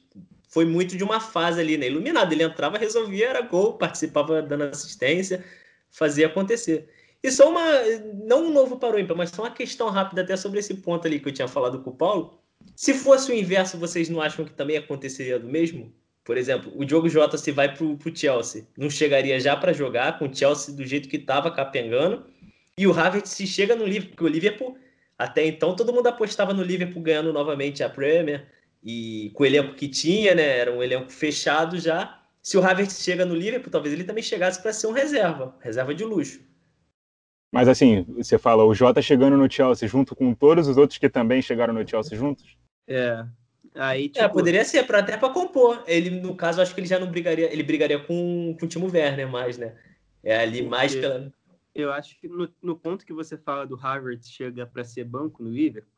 foi 0.48 0.65
muito 0.65 0.96
de 0.96 1.03
uma 1.03 1.20
fase 1.20 1.60
ali, 1.60 1.77
né, 1.77 1.88
iluminado, 1.88 2.32
ele 2.32 2.43
entrava, 2.43 2.77
resolvia, 2.77 3.29
era 3.29 3.41
gol, 3.41 3.77
participava 3.77 4.41
dando 4.41 4.63
assistência, 4.63 5.43
fazia 5.91 6.27
acontecer. 6.27 6.89
E 7.24 7.32
só 7.32 7.50
uma, 7.50 7.63
não 8.25 8.48
um 8.48 8.51
novo 8.51 8.77
para 8.77 8.98
o 8.98 9.00
ímpar, 9.00 9.15
mas 9.15 9.30
só 9.30 9.44
uma 9.44 9.51
questão 9.51 9.89
rápida 9.89 10.22
até 10.22 10.36
sobre 10.36 10.60
esse 10.60 10.74
ponto 10.75 11.08
ali 11.08 11.20
que 11.22 11.30
eu 11.30 11.34
tinha 11.34 11.48
falado 11.48 11.80
com 11.82 11.89
o 11.89 11.96
Paulo. 11.96 12.38
Se 12.75 12.94
fosse 12.94 13.32
o 13.32 13.36
inverso, 13.36 13.77
vocês 13.77 14.10
não 14.10 14.22
acham 14.22 14.44
que 14.44 14.51
também 14.51 14.75
aconteceria 14.75 15.39
do 15.39 15.48
mesmo? 15.48 15.94
Por 16.24 16.38
exemplo, 16.38 16.72
o 16.75 16.84
Diogo 16.84 17.08
Jota 17.08 17.38
se 17.38 17.51
vai 17.51 17.74
para 17.74 17.86
o 17.86 17.98
Chelsea, 18.13 18.68
não 18.77 18.89
chegaria 18.89 19.39
já 19.39 19.56
para 19.56 19.74
jogar 19.74 20.20
com 20.20 20.27
o 20.27 20.36
Chelsea 20.36 20.74
do 20.74 20.86
jeito 20.86 21.08
que 21.08 21.18
estava 21.18 21.50
capengando. 21.50 22.25
E 22.77 22.88
o 22.88 22.98
Havertz 22.98 23.30
se 23.30 23.46
chega 23.46 23.75
no 23.75 23.86
Liverpool, 23.86 24.10
porque 24.10 24.24
o 24.24 24.27
Liverpool, 24.27 24.77
até 25.18 25.46
então, 25.46 25.75
todo 25.75 25.94
mundo 25.94 26.08
apostava 26.08 26.53
no 26.53 26.63
Liverpool 26.63 27.01
ganhando 27.01 27.32
novamente 27.32 27.84
a 27.84 27.89
Premier. 27.89 28.48
E 28.84 29.32
com 29.34 29.44
o 29.44 29.46
elenco 29.46 29.75
que 29.75 29.88
tinha, 29.88 30.36
né? 30.36 30.58
Era 30.60 30.72
um 30.74 30.84
elenco 30.84 31.10
fechado 31.10 31.80
já. 31.80 32.20
Se 32.42 32.58
o 32.58 32.65
Havertz 32.65 33.01
chega 33.01 33.25
no 33.25 33.36
Liverpool, 33.36 33.72
talvez 33.72 33.94
ele 33.94 34.03
também 34.03 34.24
chegasse 34.24 34.62
para 34.62 34.74
ser 34.74 34.88
um 34.88 34.92
reserva, 34.92 35.56
reserva 35.62 35.94
de 35.94 36.03
luxo. 36.03 36.42
Mas 37.53 37.67
assim, 37.67 38.03
você 38.17 38.39
fala, 38.39 38.65
o 38.65 38.74
Jota 38.74 39.00
chegando 39.00 39.38
no 39.38 39.50
Chelsea 39.50 39.88
junto 39.88 40.15
com 40.15 40.33
todos 40.33 40.67
os 40.67 40.75
outros 40.75 40.98
que 40.98 41.07
também 41.07 41.39
chegaram 41.39 41.72
no 41.72 41.88
Chelsea 41.88 42.17
juntos? 42.17 42.57
É. 42.88 43.24
Aí, 43.75 44.05
é, 44.05 44.10
tipo... 44.10 44.25
É, 44.25 44.27
poderia 44.27 44.65
ser, 44.65 44.88
pra, 44.88 45.00
até 45.00 45.15
para 45.17 45.31
compor. 45.31 45.83
Ele, 45.86 46.10
no 46.10 46.36
caso, 46.36 46.60
acho 46.60 46.74
que 46.74 46.79
ele 46.79 46.88
já 46.88 46.98
não 46.98 47.12
brigaria. 47.12 47.53
Ele 47.53 47.62
brigaria 47.62 48.00
com, 48.00 48.57
com 48.60 48.65
o 48.65 48.67
Timo 48.67 48.89
Werner 48.91 49.29
mais, 49.29 49.60
né? 49.60 49.77
É 50.24 50.36
ali 50.36 50.63
Porque 50.63 50.69
mais 50.69 50.95
pela. 50.95 51.31
Eu 51.75 51.93
acho 51.93 52.19
que 52.19 52.27
no, 52.27 52.50
no 52.60 52.75
ponto 52.75 53.05
que 53.05 53.13
você 53.13 53.38
fala 53.38 53.67
do 53.67 53.75
Harvard 53.75 54.27
chega 54.27 54.65
para 54.65 54.83
ser 54.83 55.03
banco 55.03 55.43
no 55.43 55.50
Liverpool, 55.51 55.93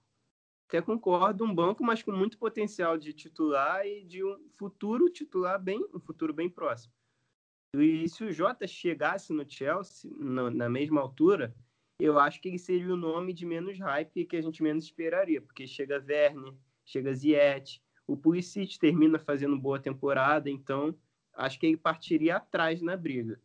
até 0.67 0.81
concordo, 0.81 1.45
um 1.45 1.55
banco, 1.55 1.85
mas 1.85 2.03
com 2.03 2.11
muito 2.11 2.37
potencial 2.37 2.97
de 2.97 3.13
titular 3.13 3.85
e 3.85 4.03
de 4.03 4.25
um 4.25 4.37
futuro 4.57 5.09
titular 5.09 5.57
bem, 5.57 5.85
um 5.93 5.99
futuro 6.01 6.33
bem 6.33 6.49
próximo. 6.49 6.93
E 7.81 8.07
se 8.09 8.23
o 8.23 8.31
Jota 8.31 8.67
chegasse 8.67 9.33
no 9.33 9.49
Chelsea, 9.49 10.09
na 10.19 10.69
mesma 10.69 11.01
altura, 11.01 11.53
eu 11.99 12.19
acho 12.19 12.41
que 12.41 12.49
ele 12.49 12.59
seria 12.59 12.93
o 12.93 12.97
nome 12.97 13.33
de 13.33 13.45
menos 13.45 13.79
hype 13.79 14.25
que 14.25 14.35
a 14.35 14.41
gente 14.41 14.61
menos 14.61 14.85
esperaria, 14.85 15.41
porque 15.41 15.65
chega 15.65 16.03
Werner, 16.07 16.53
chega 16.85 17.13
Ziyech, 17.13 17.81
o 18.07 18.15
Pulisic 18.15 18.77
termina 18.77 19.17
fazendo 19.17 19.57
boa 19.57 19.79
temporada, 19.79 20.49
então 20.49 20.95
acho 21.33 21.59
que 21.59 21.65
ele 21.65 21.77
partiria 21.77 22.37
atrás 22.37 22.81
na 22.81 22.95
briga. 22.95 23.39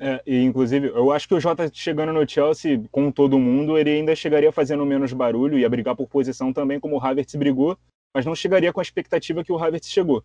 É, 0.00 0.22
e 0.24 0.42
inclusive, 0.42 0.88
eu 0.88 1.10
acho 1.10 1.26
que 1.26 1.34
o 1.34 1.40
Jota 1.40 1.68
chegando 1.72 2.12
no 2.12 2.28
Chelsea 2.28 2.84
com 2.90 3.10
todo 3.10 3.38
mundo, 3.38 3.76
ele 3.76 3.90
ainda 3.90 4.14
chegaria 4.14 4.52
fazendo 4.52 4.86
menos 4.86 5.12
barulho, 5.12 5.58
ia 5.58 5.68
brigar 5.68 5.96
por 5.96 6.08
posição 6.08 6.52
também, 6.52 6.78
como 6.78 6.96
o 6.96 7.04
Havertz 7.04 7.34
brigou, 7.34 7.76
mas 8.14 8.24
não 8.24 8.34
chegaria 8.34 8.72
com 8.72 8.80
a 8.80 8.82
expectativa 8.82 9.42
que 9.42 9.52
o 9.52 9.58
Havertz 9.58 9.88
chegou. 9.88 10.22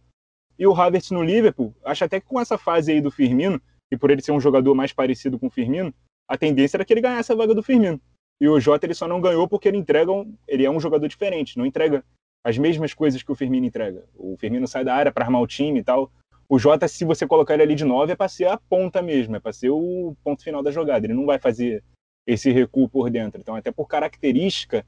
E 0.58 0.68
o 0.68 0.74
Havertz 0.74 1.12
no 1.12 1.24
Liverpool, 1.24 1.74
acho 1.84 2.04
até 2.04 2.20
que 2.20 2.28
com 2.28 2.40
essa 2.40 2.58
fase 2.58 2.92
aí 2.92 3.02
do 3.02 3.12
Firmino, 3.12 3.62
e 3.92 3.98
por 3.98 4.12
ele 4.12 4.22
ser 4.22 4.32
um 4.32 4.40
jogador 4.40 4.74
mais 4.74 4.94
parecido 4.94 5.38
com 5.40 5.48
o 5.48 5.52
Firmino, 5.52 5.94
a 6.28 6.38
tendência 6.38 6.78
era 6.78 6.86
que 6.86 6.94
ele 6.94 7.02
ganhasse 7.02 7.32
a 7.32 7.36
vaga 7.36 7.54
do 7.54 7.64
Firmino. 7.64 8.00
E 8.42 8.48
o 8.48 8.60
Jota 8.60 8.86
ele 8.86 8.94
só 8.94 9.08
não 9.08 9.22
ganhou 9.22 9.48
porque 9.48 9.68
ele 9.68 9.78
entrega 9.78 10.12
um, 10.12 10.36
ele 10.48 10.66
é 10.66 10.70
um 10.70 10.80
jogador 10.80 11.08
diferente, 11.08 11.58
não 11.58 11.66
entrega 11.66 12.04
as 12.44 12.58
mesmas 12.58 12.94
coisas 12.94 13.24
que 13.24 13.32
o 13.32 13.36
Firmino 13.36 13.66
entrega. 13.66 14.04
O 14.16 14.36
Firmino 14.38 14.68
sai 14.68 14.84
da 14.84 14.94
área 14.94 15.12
para 15.12 15.26
armar 15.26 15.42
o 15.42 15.48
time 15.48 15.80
e 15.80 15.84
tal. 15.84 16.12
O 16.50 16.60
Jota, 16.60 16.88
se 16.88 17.06
você 17.06 17.26
colocar 17.26 17.54
ele 17.54 17.64
ali 17.64 17.76
de 17.76 17.86
9, 17.86 18.12
é 18.12 18.16
para 18.16 18.28
ser 18.28 18.46
a 18.46 18.58
ponta 18.58 19.02
mesmo, 19.02 19.36
é 19.36 19.40
para 19.40 19.54
ser 19.54 19.70
o 19.70 20.16
ponto 20.24 20.44
final 20.44 20.62
da 20.62 20.72
jogada. 20.72 21.06
Ele 21.06 21.14
não 21.14 21.26
vai 21.26 21.40
fazer 21.40 21.84
esse 22.28 22.52
recuo 22.52 22.90
por 22.90 23.10
dentro. 23.10 23.40
Então, 23.40 23.56
até 23.56 23.72
por 23.72 23.88
característica, 23.88 24.86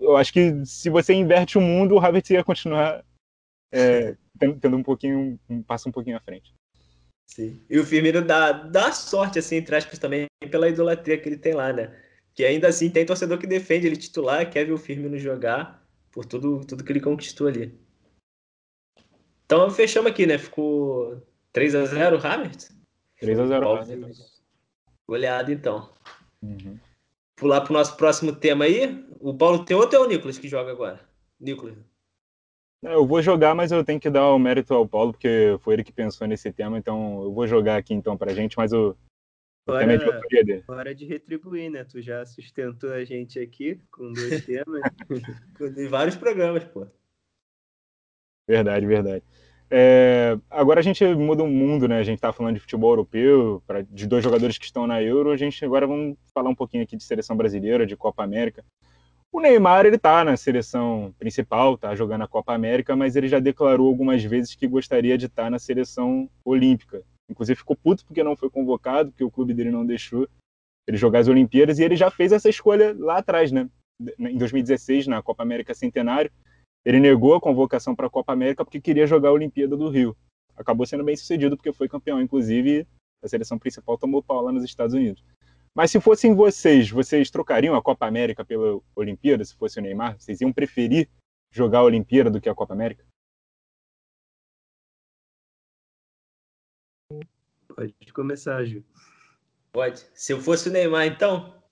eu 0.00 0.16
acho 0.16 0.32
que 0.32 0.64
se 0.64 0.90
você 0.90 1.14
inverte 1.14 1.56
o 1.56 1.60
mundo, 1.60 1.94
o 1.94 2.00
Havertz 2.00 2.30
ia 2.30 2.42
continuar 2.42 3.04
é, 3.72 4.16
tendo 4.60 4.76
um 4.76 4.82
pouquinho, 4.82 5.40
passa 5.66 5.88
um 5.88 5.92
pouquinho 5.92 6.16
à 6.16 6.20
frente. 6.20 6.54
Sim. 7.26 7.58
E 7.70 7.78
o 7.78 7.84
Firmino 7.84 8.20
dá, 8.20 8.52
dá 8.52 8.92
sorte, 8.92 9.38
assim, 9.38 9.56
entre 9.56 9.74
aspas, 9.74 9.98
também 9.98 10.26
pela 10.50 10.68
idolatria 10.68 11.18
que 11.18 11.28
ele 11.28 11.38
tem 11.38 11.54
lá, 11.54 11.72
né? 11.72 11.98
Que 12.34 12.44
ainda 12.44 12.68
assim 12.68 12.90
tem 12.90 13.06
torcedor 13.06 13.38
que 13.38 13.46
defende 13.46 13.86
ele 13.86 13.96
titular, 13.96 14.50
quer 14.50 14.66
ver 14.66 14.72
o 14.72 14.78
Firmino 14.78 15.18
jogar 15.18 15.82
por 16.10 16.26
tudo, 16.26 16.64
tudo 16.64 16.84
que 16.84 16.92
ele 16.92 17.00
conquistou 17.00 17.46
ali. 17.46 17.78
Então 19.46 19.70
fechamos 19.70 20.10
aqui, 20.10 20.26
né? 20.26 20.36
Ficou 20.36 21.22
3 21.52 21.74
a 21.74 21.84
0 21.86 22.16
Havertz? 22.26 22.76
3 23.18 23.38
a 23.38 23.46
0 23.46 23.68
Havertz. 23.70 24.42
Goleado, 25.08 25.52
então. 25.52 25.90
Uhum. 26.42 26.78
Pular 27.36 27.62
para 27.62 27.70
o 27.70 27.74
nosso 27.74 27.96
próximo 27.96 28.34
tema 28.34 28.64
aí. 28.64 29.06
O 29.20 29.34
Paulo 29.34 29.64
tem 29.64 29.76
outro 29.76 29.98
ou 29.98 30.04
é 30.04 30.06
o 30.06 30.10
Nicolas 30.10 30.38
que 30.38 30.48
joga 30.48 30.70
agora? 30.70 31.00
Nicolas. 31.40 31.76
É, 32.84 32.94
eu 32.94 33.06
vou 33.06 33.22
jogar, 33.22 33.54
mas 33.54 33.70
eu 33.70 33.84
tenho 33.84 34.00
que 34.00 34.10
dar 34.10 34.32
o 34.32 34.38
mérito 34.38 34.74
ao 34.74 34.86
Paulo, 34.86 35.12
porque 35.12 35.56
foi 35.60 35.74
ele 35.74 35.84
que 35.84 35.92
pensou 35.92 36.26
nesse 36.26 36.52
tema, 36.52 36.78
então 36.78 37.22
eu 37.22 37.32
vou 37.32 37.46
jogar 37.46 37.76
aqui 37.76 37.94
então 37.94 38.16
pra 38.16 38.34
gente, 38.34 38.56
mas 38.56 38.72
o, 38.72 38.96
Hora, 39.66 39.94
é 39.94 40.42
de. 40.42 40.64
Hora 40.66 40.94
de 40.94 41.06
retribuir, 41.06 41.70
né? 41.70 41.84
Tu 41.84 42.02
já 42.02 42.26
sustentou 42.26 42.92
a 42.92 43.04
gente 43.04 43.38
aqui 43.38 43.80
com 43.92 44.12
dois 44.12 44.42
temas. 44.44 44.82
em 45.76 45.86
vários 45.86 46.16
programas, 46.16 46.64
pô. 46.64 46.86
Verdade, 48.48 48.84
verdade. 48.86 49.24
É, 49.70 50.36
agora 50.50 50.80
a 50.80 50.82
gente 50.82 51.04
muda 51.14 51.44
o 51.44 51.48
mundo, 51.48 51.86
né? 51.86 51.98
A 51.98 52.02
gente 52.02 52.20
tá 52.20 52.32
falando 52.32 52.54
de 52.54 52.60
futebol 52.60 52.90
europeu, 52.90 53.62
pra, 53.66 53.82
de 53.82 54.06
dois 54.06 54.22
jogadores 54.22 54.58
que 54.58 54.64
estão 54.64 54.86
na 54.86 55.00
Euro. 55.00 55.30
A 55.30 55.36
gente 55.36 55.64
agora 55.64 55.86
vamos 55.86 56.18
falar 56.34 56.50
um 56.50 56.54
pouquinho 56.54 56.82
aqui 56.82 56.96
de 56.96 57.04
seleção 57.04 57.36
brasileira, 57.36 57.86
de 57.86 57.96
Copa 57.96 58.24
América. 58.24 58.64
O 59.34 59.40
Neymar, 59.40 59.86
ele 59.86 59.96
tá 59.96 60.22
na 60.22 60.36
seleção 60.36 61.14
principal, 61.18 61.78
tá 61.78 61.94
jogando 61.94 62.20
a 62.20 62.28
Copa 62.28 62.52
América, 62.52 62.94
mas 62.94 63.16
ele 63.16 63.28
já 63.28 63.40
declarou 63.40 63.88
algumas 63.88 64.22
vezes 64.22 64.54
que 64.54 64.68
gostaria 64.68 65.16
de 65.16 65.24
estar 65.24 65.50
na 65.50 65.58
seleção 65.58 66.28
olímpica. 66.44 67.02
Inclusive 67.30 67.58
ficou 67.58 67.74
puto 67.74 68.04
porque 68.04 68.22
não 68.22 68.36
foi 68.36 68.50
convocado, 68.50 69.10
porque 69.10 69.24
o 69.24 69.30
clube 69.30 69.54
dele 69.54 69.70
não 69.70 69.86
deixou 69.86 70.28
ele 70.86 70.98
jogar 70.98 71.20
as 71.20 71.28
Olimpíadas, 71.28 71.78
e 71.78 71.82
ele 71.82 71.96
já 71.96 72.10
fez 72.10 72.30
essa 72.30 72.50
escolha 72.50 72.94
lá 72.98 73.18
atrás, 73.18 73.50
né? 73.50 73.70
Em 74.18 74.36
2016, 74.36 75.06
na 75.06 75.22
Copa 75.22 75.42
América 75.42 75.72
Centenário, 75.72 76.30
ele 76.84 77.00
negou 77.00 77.34
a 77.34 77.40
convocação 77.40 77.94
para 77.94 78.08
a 78.08 78.10
Copa 78.10 78.34
América 78.34 78.64
porque 78.64 78.80
queria 78.80 79.06
jogar 79.06 79.30
a 79.30 79.32
Olimpíada 79.32 79.76
do 79.76 79.88
Rio. 79.88 80.14
Acabou 80.54 80.84
sendo 80.84 81.04
bem 81.04 81.16
sucedido 81.16 81.56
porque 81.56 81.72
foi 81.72 81.88
campeão, 81.88 82.20
inclusive 82.20 82.86
a 83.22 83.28
seleção 83.28 83.58
principal 83.58 83.96
tomou 83.96 84.22
pau 84.22 84.42
lá 84.42 84.52
nos 84.52 84.64
Estados 84.64 84.94
Unidos. 84.94 85.24
Mas 85.74 85.90
se 85.90 86.00
fossem 86.00 86.34
vocês, 86.34 86.90
vocês 86.90 87.30
trocariam 87.30 87.74
a 87.74 87.82
Copa 87.82 88.06
América 88.06 88.44
pela 88.44 88.78
Olimpíada, 88.94 89.44
se 89.44 89.56
fosse 89.56 89.78
o 89.78 89.82
Neymar? 89.82 90.18
Vocês 90.18 90.40
iam 90.40 90.52
preferir 90.52 91.08
jogar 91.50 91.78
a 91.78 91.84
Olimpíada 91.84 92.30
do 92.30 92.40
que 92.40 92.48
a 92.48 92.54
Copa 92.54 92.74
América? 92.74 93.06
Pode 97.74 97.94
começar, 98.12 98.62
Gil. 98.64 98.84
Pode. 99.72 100.04
Se 100.14 100.34
eu 100.34 100.40
fosse 100.40 100.68
o 100.68 100.72
Neymar, 100.72 101.06
então. 101.06 101.62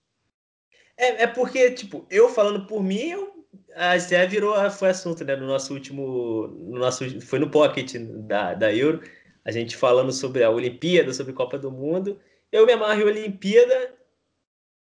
É, 0.96 1.24
é 1.24 1.26
porque, 1.26 1.70
tipo, 1.72 2.06
eu 2.10 2.30
falando 2.30 2.66
por 2.66 2.82
mim, 2.82 3.10
eu, 3.10 3.46
a 3.74 3.98
Zé 3.98 4.26
virou, 4.26 4.54
foi 4.70 4.88
assunto, 4.88 5.22
né? 5.26 5.36
No 5.36 5.46
nosso 5.46 5.74
último. 5.74 6.46
No 6.46 6.78
nosso, 6.78 7.20
foi 7.20 7.38
no 7.38 7.50
Pocket 7.50 7.96
da, 8.26 8.54
da 8.54 8.74
Euro. 8.74 9.02
A 9.44 9.50
gente 9.50 9.76
falando 9.76 10.10
sobre 10.10 10.42
a 10.42 10.50
Olimpíada, 10.50 11.12
sobre 11.12 11.32
a 11.32 11.36
Copa 11.36 11.58
do 11.58 11.70
Mundo 11.70 12.18
eu 12.52 12.66
me 12.66 12.72
amarro 12.72 13.00
em 13.00 13.04
Olimpíada, 13.04 13.94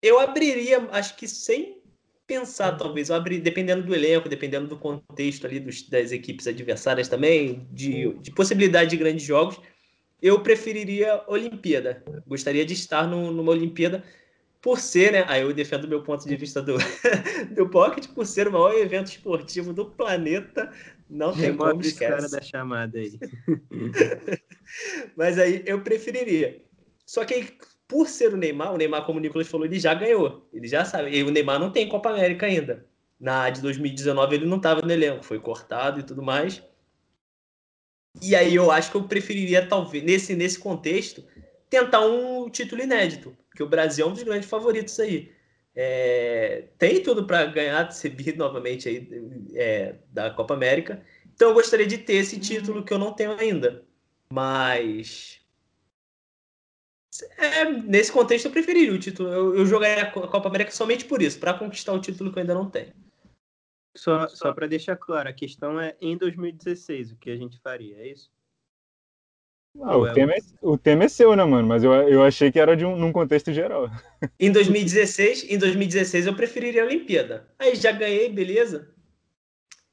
eu 0.02 0.18
abriria, 0.18 0.88
acho 0.92 1.16
que 1.16 1.26
sem 1.26 1.82
pensar, 2.26 2.72
talvez. 2.76 3.08
Eu 3.08 3.16
abri, 3.16 3.40
dependendo 3.40 3.82
do 3.82 3.94
elenco, 3.94 4.28
dependendo 4.28 4.68
do 4.68 4.76
contexto 4.76 5.46
ali 5.46 5.58
dos, 5.58 5.88
das 5.88 6.12
equipes 6.12 6.46
adversárias 6.46 7.08
também, 7.08 7.66
de, 7.72 8.12
de 8.18 8.30
possibilidade 8.30 8.90
de 8.90 8.96
grandes 8.96 9.24
jogos, 9.24 9.58
eu 10.20 10.40
preferiria 10.40 11.22
Olimpíada. 11.26 12.04
Gostaria 12.26 12.64
de 12.64 12.74
estar 12.74 13.06
no, 13.06 13.30
numa 13.32 13.52
Olimpíada 13.52 14.04
por 14.60 14.78
ser, 14.78 15.12
né? 15.12 15.24
Aí 15.28 15.42
eu 15.42 15.52
defendo 15.52 15.84
o 15.84 15.88
meu 15.88 16.02
ponto 16.02 16.28
de 16.28 16.36
vista 16.36 16.60
do, 16.60 16.76
do 17.54 17.68
Pocket, 17.68 18.08
por 18.08 18.26
ser 18.26 18.48
o 18.48 18.52
maior 18.52 18.74
evento 18.74 19.06
esportivo 19.06 19.72
do 19.72 19.86
planeta. 19.86 20.70
Não 21.08 21.32
tem 21.34 21.56
como 21.56 21.80
esquecer. 21.80 22.10
cara 22.10 22.28
da 22.28 22.42
chamada 22.42 22.98
aí. 22.98 23.18
Mas 25.16 25.38
aí 25.38 25.62
eu 25.64 25.80
preferiria. 25.80 26.67
Só 27.08 27.24
que 27.24 27.56
por 27.88 28.06
ser 28.06 28.34
o 28.34 28.36
Neymar, 28.36 28.74
o 28.74 28.76
Neymar, 28.76 29.06
como 29.06 29.18
o 29.18 29.22
Nicolas 29.22 29.48
falou, 29.48 29.64
ele 29.64 29.80
já 29.80 29.94
ganhou. 29.94 30.46
Ele 30.52 30.68
já 30.68 30.84
sabe. 30.84 31.16
E 31.16 31.22
o 31.22 31.30
Neymar 31.30 31.58
não 31.58 31.72
tem 31.72 31.88
Copa 31.88 32.10
América 32.10 32.44
ainda. 32.44 32.86
Na 33.18 33.48
de 33.48 33.62
2019 33.62 34.36
ele 34.36 34.44
não 34.44 34.58
estava 34.58 34.82
no 34.82 34.92
elenco, 34.92 35.24
foi 35.24 35.40
cortado 35.40 36.00
e 36.00 36.02
tudo 36.02 36.22
mais. 36.22 36.62
E 38.20 38.36
aí 38.36 38.54
eu 38.54 38.70
acho 38.70 38.90
que 38.90 38.96
eu 38.98 39.04
preferiria, 39.04 39.66
talvez, 39.66 40.04
nesse, 40.04 40.36
nesse 40.36 40.58
contexto, 40.58 41.24
tentar 41.70 42.00
um 42.00 42.50
título 42.50 42.82
inédito, 42.82 43.34
que 43.56 43.62
o 43.62 43.68
Brasil 43.68 44.04
é 44.04 44.08
um 44.10 44.12
dos 44.12 44.22
grandes 44.22 44.48
favoritos 44.48 45.00
aí. 45.00 45.32
É, 45.74 46.64
tem 46.76 47.02
tudo 47.02 47.24
para 47.24 47.46
ganhar, 47.46 47.88
bi 48.14 48.36
novamente 48.36 48.86
aí, 48.86 49.08
é, 49.54 49.94
da 50.12 50.30
Copa 50.30 50.52
América. 50.52 51.02
Então 51.34 51.48
eu 51.48 51.54
gostaria 51.54 51.86
de 51.86 51.96
ter 51.96 52.16
esse 52.16 52.38
título 52.38 52.84
que 52.84 52.92
eu 52.92 52.98
não 52.98 53.14
tenho 53.14 53.32
ainda. 53.32 53.82
Mas 54.30 55.40
é, 57.36 57.64
nesse 57.64 58.12
contexto 58.12 58.46
eu 58.46 58.52
preferiria 58.52 58.92
o 58.92 58.98
título. 58.98 59.28
Eu, 59.28 59.56
eu 59.56 59.66
jogaria 59.66 60.04
a 60.04 60.10
Copa 60.10 60.48
América 60.48 60.70
somente 60.70 61.04
por 61.04 61.22
isso, 61.22 61.38
para 61.38 61.54
conquistar 61.54 61.92
o 61.92 62.00
título 62.00 62.32
que 62.32 62.38
eu 62.38 62.40
ainda 62.40 62.54
não 62.54 62.70
tenho. 62.70 62.92
Só, 63.96 64.28
só 64.28 64.52
para 64.52 64.68
deixar 64.68 64.96
claro, 64.96 65.28
a 65.28 65.32
questão 65.32 65.80
é 65.80 65.96
em 66.00 66.16
2016 66.16 67.12
o 67.12 67.16
que 67.16 67.30
a 67.30 67.36
gente 67.36 67.58
faria, 67.58 67.96
é 67.96 68.08
isso? 68.08 68.30
Ah, 69.80 69.96
o, 69.96 70.06
é 70.06 70.12
tema 70.12 70.32
é, 70.32 70.38
o 70.62 70.78
tema 70.78 71.04
é 71.04 71.08
seu, 71.08 71.34
né, 71.36 71.44
mano? 71.44 71.66
Mas 71.66 71.84
eu, 71.84 71.92
eu 71.92 72.22
achei 72.22 72.50
que 72.50 72.58
era 72.58 72.76
de 72.76 72.84
um, 72.84 72.96
num 72.96 73.12
contexto 73.12 73.52
geral. 73.52 73.88
Em 74.38 74.50
2016, 74.50 75.50
em 75.50 75.58
2016 75.58 76.26
eu 76.26 76.34
preferiria 76.34 76.82
a 76.82 76.86
Olimpíada. 76.86 77.48
Aí 77.58 77.74
já 77.76 77.92
ganhei, 77.92 78.28
beleza? 78.28 78.92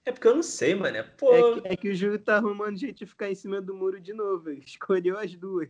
É 0.05 0.11
porque 0.11 0.27
eu 0.27 0.35
não 0.35 0.43
sei, 0.43 0.75
mano. 0.75 1.03
Pô... 1.17 1.33
É, 1.33 1.61
que, 1.61 1.67
é 1.67 1.75
que 1.75 1.89
o 1.89 1.95
Júlio 1.95 2.19
tá 2.19 2.35
arrumando 2.35 2.77
jeito 2.77 2.99
de 2.99 3.05
ficar 3.07 3.29
em 3.29 3.35
cima 3.35 3.59
do 3.59 3.75
muro 3.75 3.99
de 3.99 4.13
novo. 4.13 4.49
Ele 4.49 4.61
escolheu 4.65 5.17
as 5.17 5.35
duas. 5.35 5.69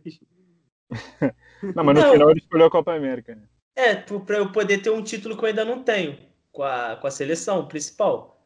não, 1.74 1.84
mas 1.84 1.94
no 1.94 2.02
não. 2.02 2.12
final 2.12 2.30
ele 2.30 2.40
escolheu 2.40 2.66
a 2.66 2.70
Copa 2.70 2.94
América, 2.94 3.34
né? 3.34 3.42
É, 3.74 3.94
pra 3.94 4.38
eu 4.38 4.50
poder 4.50 4.78
ter 4.78 4.90
um 4.90 5.02
título 5.02 5.36
que 5.36 5.44
eu 5.44 5.48
ainda 5.48 5.64
não 5.64 5.82
tenho 5.82 6.18
com 6.50 6.62
a, 6.62 6.96
com 6.96 7.06
a 7.06 7.10
seleção 7.10 7.66
principal. 7.66 8.36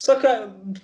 Só 0.00 0.14
que, 0.14 0.26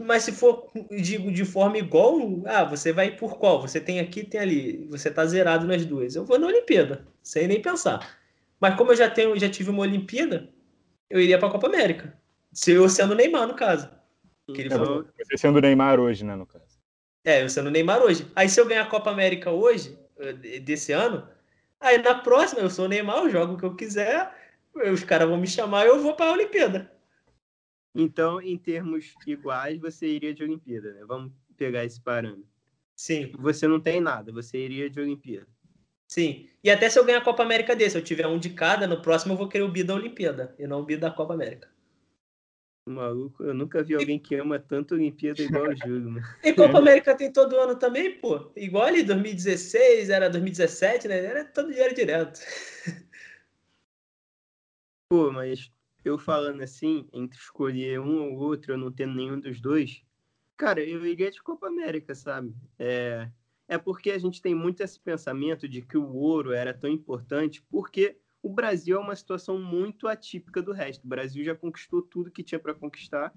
mas 0.03 0.25
se 0.25 0.33
for 0.33 0.73
de, 0.91 1.19
de 1.31 1.45
forma 1.45 1.79
igual, 1.79 2.19
ah, 2.47 2.65
você 2.65 2.93
vai 2.93 3.13
por 3.15 3.39
qual? 3.39 3.61
Você 3.61 3.81
tem 3.81 4.01
aqui, 4.01 4.25
tem 4.25 4.41
ali. 4.41 4.87
Você 4.91 5.11
tá 5.11 5.25
zerado 5.25 5.67
nas 5.67 5.85
duas. 5.85 6.17
Eu 6.17 6.25
vou 6.25 6.39
na 6.39 6.49
Olimpíada, 6.49 7.07
sem 7.23 7.47
nem 7.47 7.63
pensar. 7.63 8.19
Mas 8.59 8.75
como 8.77 8.91
eu 8.91 8.97
já 8.97 9.09
tenho, 9.09 9.39
já 9.39 9.49
tive 9.49 9.71
uma 9.71 9.83
Olimpíada, 9.83 10.49
eu 11.09 11.21
iria 11.21 11.39
para 11.39 11.49
a 11.49 11.53
Copa 11.53 11.69
América. 11.69 12.19
Se 12.53 12.73
eu 12.73 12.89
sendo 12.89 13.15
Neymar, 13.15 13.47
no 13.47 13.55
caso. 13.55 13.89
Que 14.53 14.63
ele 14.63 14.71
falou. 14.71 15.05
Você 15.17 15.39
sendo 15.39 15.61
Neymar 15.61 16.01
hoje, 16.01 16.25
né, 16.25 16.35
no 16.35 16.47
caso. 16.47 16.65
É, 17.25 17.43
eu 17.43 17.49
sendo 17.49 17.71
Neymar 17.71 18.03
hoje. 18.03 18.27
Aí 18.35 18.49
se 18.49 18.61
eu 18.61 18.67
ganhar 18.67 18.83
a 18.83 18.91
Copa 18.91 19.11
América 19.11 19.51
hoje, 19.51 19.97
desse 20.63 20.93
ano, 20.93 21.29
aí 21.81 21.99
na 21.99 22.15
próxima 22.15 22.61
eu 22.61 22.71
sou 22.71 22.89
Neymar, 22.89 23.19
eu 23.19 23.31
jogo 23.31 23.55
o 23.55 23.57
que 23.57 23.65
eu 23.65 23.75
quiser, 23.75 24.33
os 24.93 25.05
caras 25.05 25.29
vão 25.29 25.39
me 25.39 25.47
chamar 25.47 25.85
e 25.85 25.89
eu 25.89 26.01
vou 26.01 26.15
para 26.15 26.27
a 26.27 26.33
Olimpíada. 26.33 26.93
Então, 27.95 28.41
em 28.41 28.59
termos 28.59 29.15
iguais, 29.27 29.79
você 29.79 30.07
iria 30.07 30.35
de 30.35 30.43
Olimpíada, 30.43 30.93
né? 30.93 31.05
Vamos 31.07 31.33
pegar 31.57 31.85
esse 31.85 32.01
parâmetro. 32.01 32.47
Sim. 32.97 33.33
Você 33.39 33.69
não 33.69 33.81
tem 33.81 34.01
nada, 34.01 34.33
você 34.33 34.59
iria 34.59 34.91
de 34.91 35.01
Olimpíada. 35.01 35.47
Sim. 36.09 36.49
E 36.63 36.71
até 36.71 36.89
se 36.89 36.99
eu 36.99 37.05
ganhar 37.05 37.19
a 37.19 37.25
Copa 37.25 37.43
América 37.43 37.75
desse, 37.75 37.97
eu 37.97 38.03
tiver 38.03 38.27
um 38.27 38.39
de 38.39 38.51
cada, 38.51 38.87
no 38.87 39.01
próximo 39.01 39.33
eu 39.33 39.37
vou 39.37 39.49
querer 39.49 39.65
o 39.65 39.71
bi 39.71 39.83
da 39.83 39.95
Olimpíada 39.95 40.55
e 40.59 40.67
não 40.67 40.81
o 40.81 40.85
bi 40.85 40.97
da 40.97 41.11
Copa 41.11 41.35
América. 41.35 41.69
Maluco, 42.87 43.43
eu 43.43 43.55
nunca 43.55 43.83
vi 43.83 43.95
alguém 43.95 44.19
que 44.19 44.35
ama 44.35 44.59
tanto 44.59 44.93
a 44.93 44.97
Olimpíada 44.99 45.41
igual 45.41 45.69
o 45.69 45.77
Júlio, 45.77 46.11
mano. 46.11 46.27
E 46.43 46.53
Copa 46.53 46.79
América 46.79 47.17
tem 47.17 47.33
todo 47.33 47.59
ano 47.59 47.77
também, 47.79 48.19
pô. 48.19 48.53
Igual 48.55 48.85
ali 48.85 49.03
2016, 49.03 50.11
era 50.11 50.29
2017, 50.29 51.09
né? 51.09 51.25
Era 51.25 51.45
todo 51.47 51.73
dia 51.73 51.93
direto. 51.95 52.41
Pô, 55.09 55.31
mas 55.31 55.71
eu 56.05 56.19
falando 56.19 56.63
assim, 56.63 57.09
entre 57.13 57.39
escolher 57.39 58.01
um 58.01 58.23
ou 58.23 58.39
outro, 58.39 58.73
eu 58.73 58.79
não 58.79 58.91
tendo 58.91 59.15
nenhum 59.15 59.39
dos 59.39 59.61
dois, 59.61 60.03
cara, 60.57 60.83
eu 60.83 61.07
iria 61.07 61.31
de 61.31 61.43
Copa 61.43 61.69
América, 61.69 62.15
sabe? 62.15 62.55
É, 62.79 63.31
é 63.69 63.79
porque 63.79 64.11
a 64.11 64.19
gente 64.19 64.43
tem 64.43 64.55
muito 64.55 64.83
esse 64.83 64.99
pensamento 64.99 65.69
de 65.69 65.83
que 65.83 65.97
o 65.97 66.15
ouro 66.15 66.53
era 66.53 66.75
tão 66.75 66.91
importante, 66.91 67.63
porque 67.71 68.19
o 68.45 68.51
Brasil 68.51 68.99
é 68.99 69.01
uma 69.01 69.17
situação 69.17 69.59
muito 69.59 70.07
atípica 70.07 70.61
do 70.61 70.71
resto. 70.71 71.03
O 71.03 71.09
Brasil 71.09 71.43
já 71.43 71.55
conquistou 71.55 72.03
tudo 72.03 72.31
que 72.31 72.43
tinha 72.43 72.59
para 72.59 72.75
conquistar 72.75 73.35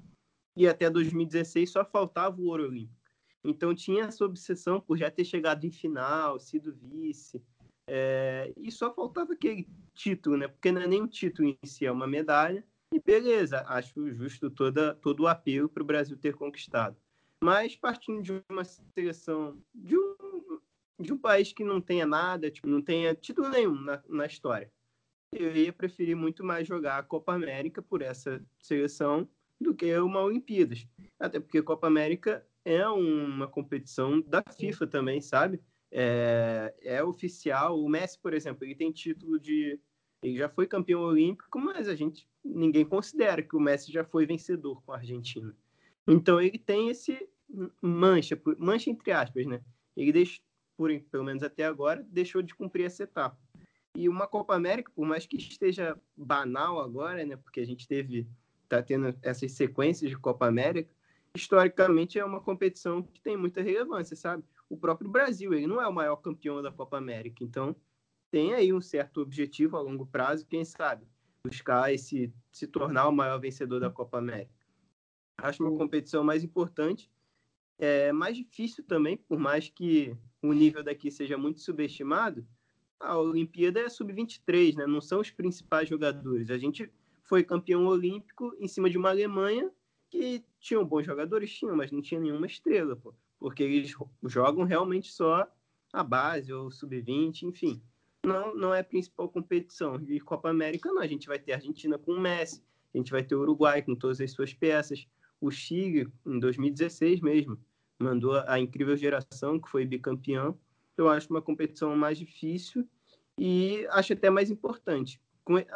e 0.53 0.67
até 0.67 0.89
2016 0.89 1.71
só 1.71 1.85
faltava 1.85 2.41
o 2.41 2.47
ouro 2.47 2.65
olímpico. 2.65 3.09
Então 3.41 3.73
tinha 3.73 4.03
essa 4.03 4.25
obsessão 4.25 4.81
por 4.81 4.97
já 4.97 5.09
ter 5.09 5.23
chegado 5.23 5.63
em 5.65 5.71
final, 5.71 6.37
sido 6.41 6.75
vice, 6.75 7.41
é, 7.89 8.51
e 8.57 8.69
só 8.69 8.93
faltava 8.93 9.31
aquele 9.31 9.69
título, 9.93 10.35
né? 10.35 10.49
Porque 10.49 10.73
não 10.73 10.81
é 10.81 10.87
nem 10.87 11.01
um 11.01 11.07
título 11.07 11.47
em 11.47 11.57
si, 11.65 11.85
é 11.85 11.91
uma 11.91 12.05
medalha. 12.05 12.65
E 12.93 12.99
beleza, 12.99 13.63
acho 13.65 14.11
justo 14.11 14.49
toda, 14.49 14.93
todo 14.95 15.21
o 15.21 15.27
apelo 15.27 15.69
para 15.69 15.83
o 15.83 15.85
Brasil 15.85 16.17
ter 16.17 16.35
conquistado. 16.35 16.97
Mas 17.41 17.77
partindo 17.77 18.21
de 18.21 18.43
uma 18.49 18.65
seleção, 18.65 19.57
de 19.73 19.97
um, 19.97 20.59
de 20.99 21.13
um 21.13 21.17
país 21.17 21.53
que 21.53 21.63
não 21.63 21.79
tenha 21.79 22.05
nada, 22.05 22.51
tipo, 22.51 22.67
não 22.67 22.81
tenha 22.81 23.15
título 23.15 23.47
nenhum 23.47 23.75
na, 23.75 24.03
na 24.09 24.25
história, 24.25 24.69
eu 25.31 25.55
ia 25.55 25.73
preferir 25.73 26.15
muito 26.15 26.43
mais 26.43 26.67
jogar 26.67 26.97
a 26.97 27.03
Copa 27.03 27.33
América 27.33 27.81
por 27.81 28.01
essa 28.01 28.43
seleção 28.59 29.27
do 29.59 29.73
que 29.73 29.95
uma 29.97 30.21
Olimpíadas. 30.21 30.87
Até 31.19 31.39
porque 31.39 31.57
a 31.57 31.63
Copa 31.63 31.87
América 31.87 32.45
é 32.63 32.87
uma 32.87 33.47
competição 33.47 34.21
da 34.21 34.43
FIFA 34.43 34.87
também, 34.87 35.21
sabe? 35.21 35.61
é, 35.91 36.73
é 36.81 37.03
oficial. 37.03 37.81
O 37.81 37.89
Messi, 37.89 38.19
por 38.19 38.33
exemplo, 38.33 38.65
ele 38.65 38.75
tem 38.75 38.91
título 38.91 39.39
de. 39.39 39.79
Ele 40.21 40.37
já 40.37 40.49
foi 40.49 40.67
campeão 40.67 41.01
olímpico, 41.01 41.59
mas 41.59 41.87
a 41.87 41.95
gente 41.95 42.27
ninguém 42.43 42.85
considera 42.85 43.43
que 43.43 43.55
o 43.55 43.59
Messi 43.59 43.91
já 43.91 44.03
foi 44.03 44.25
vencedor 44.25 44.81
com 44.83 44.91
a 44.91 44.97
Argentina. 44.97 45.55
Então 46.07 46.41
ele 46.41 46.57
tem 46.57 46.89
esse 46.89 47.29
mancha, 47.81 48.39
mancha 48.57 48.89
entre 48.89 49.11
aspas, 49.11 49.45
né? 49.45 49.61
Ele 49.95 50.11
deixou, 50.11 50.43
por, 50.75 50.89
pelo 51.11 51.23
menos 51.23 51.43
até 51.43 51.65
agora, 51.65 52.05
deixou 52.09 52.41
de 52.41 52.55
cumprir 52.55 52.85
essa 52.85 53.03
etapa. 53.03 53.37
E 53.97 54.07
uma 54.07 54.27
Copa 54.27 54.55
América, 54.55 54.91
por 54.95 55.05
mais 55.05 55.25
que 55.25 55.37
esteja 55.37 55.99
banal 56.15 56.79
agora, 56.79 57.25
né? 57.25 57.35
Porque 57.35 57.59
a 57.59 57.65
gente 57.65 57.87
teve, 57.87 58.27
tá 58.69 58.81
tendo 58.81 59.17
essas 59.21 59.51
sequências 59.51 60.09
de 60.09 60.17
Copa 60.17 60.47
América, 60.47 60.89
historicamente 61.35 62.19
é 62.19 62.23
uma 62.23 62.39
competição 62.39 63.01
que 63.01 63.19
tem 63.21 63.35
muita 63.35 63.61
relevância, 63.61 64.15
sabe? 64.15 64.43
o 64.69 64.77
próprio 64.77 65.09
Brasil. 65.09 65.53
Ele 65.53 65.67
não 65.67 65.81
é 65.81 65.87
o 65.87 65.93
maior 65.93 66.17
campeão 66.17 66.61
da 66.61 66.71
Copa 66.71 66.97
América. 66.97 67.43
Então, 67.43 67.75
tem 68.29 68.53
aí 68.53 68.73
um 68.73 68.81
certo 68.81 69.21
objetivo 69.21 69.77
a 69.77 69.81
longo 69.81 70.05
prazo, 70.05 70.45
quem 70.45 70.65
sabe, 70.65 71.07
buscar 71.43 71.93
esse, 71.93 72.33
se 72.51 72.67
tornar 72.67 73.07
o 73.07 73.11
maior 73.11 73.39
vencedor 73.39 73.79
da 73.79 73.89
Copa 73.89 74.17
América. 74.17 74.53
Acho 75.37 75.63
uma 75.63 75.77
competição 75.77 76.23
mais 76.23 76.43
importante, 76.43 77.11
é 77.77 78.11
mais 78.11 78.35
difícil 78.35 78.83
também, 78.83 79.17
por 79.17 79.39
mais 79.39 79.69
que 79.69 80.15
o 80.41 80.51
nível 80.51 80.83
daqui 80.83 81.11
seja 81.11 81.37
muito 81.37 81.61
subestimado. 81.61 82.45
A 82.99 83.17
Olimpíada 83.17 83.79
é 83.79 83.89
sub-23, 83.89 84.75
né? 84.75 84.87
Não 84.87 85.01
são 85.01 85.19
os 85.19 85.29
principais 85.29 85.87
jogadores. 85.87 86.49
A 86.49 86.57
gente 86.57 86.91
foi 87.23 87.43
campeão 87.43 87.85
olímpico 87.85 88.55
em 88.59 88.67
cima 88.67 88.89
de 88.89 88.97
uma 88.97 89.09
Alemanha 89.09 89.71
que 90.09 90.43
tinham 90.59 90.85
bons 90.85 91.05
jogadores, 91.05 91.53
tinham, 91.53 91.75
mas 91.75 91.91
não 91.91 92.01
tinha 92.01 92.19
nenhuma 92.19 92.47
estrela, 92.47 92.95
pô 92.95 93.13
porque 93.39 93.63
eles 93.63 93.93
jogam 94.23 94.63
realmente 94.63 95.11
só 95.11 95.47
a 95.93 96.03
base 96.03 96.51
ou 96.51 96.71
sub-20, 96.71 97.43
enfim. 97.43 97.81
Não, 98.25 98.55
não 98.55 98.73
é 98.73 98.81
a 98.81 98.83
principal 98.83 99.29
competição. 99.29 99.95
E 100.07 100.19
Copa 100.19 100.49
América 100.49 100.91
não, 100.91 101.01
a 101.01 101.07
gente 101.07 101.27
vai 101.27 101.39
ter 101.39 101.53
a 101.53 101.55
Argentina 101.55 101.97
com 101.97 102.13
o 102.13 102.19
Messi, 102.19 102.61
a 102.93 102.97
gente 102.97 103.11
vai 103.11 103.23
ter 103.23 103.35
o 103.35 103.41
Uruguai 103.41 103.81
com 103.81 103.95
todas 103.95 104.19
as 104.19 104.31
suas 104.31 104.53
peças, 104.53 105.07
o 105.39 105.51
Chile 105.51 106.11
em 106.25 106.39
2016 106.39 107.21
mesmo, 107.21 107.59
mandou 107.99 108.33
a 108.47 108.59
incrível 108.59 108.97
geração 108.97 109.59
que 109.59 109.69
foi 109.69 109.85
bicampeão. 109.85 110.57
Eu 110.97 111.09
acho 111.09 111.29
uma 111.29 111.41
competição 111.41 111.95
mais 111.95 112.17
difícil 112.17 112.87
e 113.39 113.85
acho 113.91 114.13
até 114.13 114.29
mais 114.29 114.49
importante. 114.49 115.21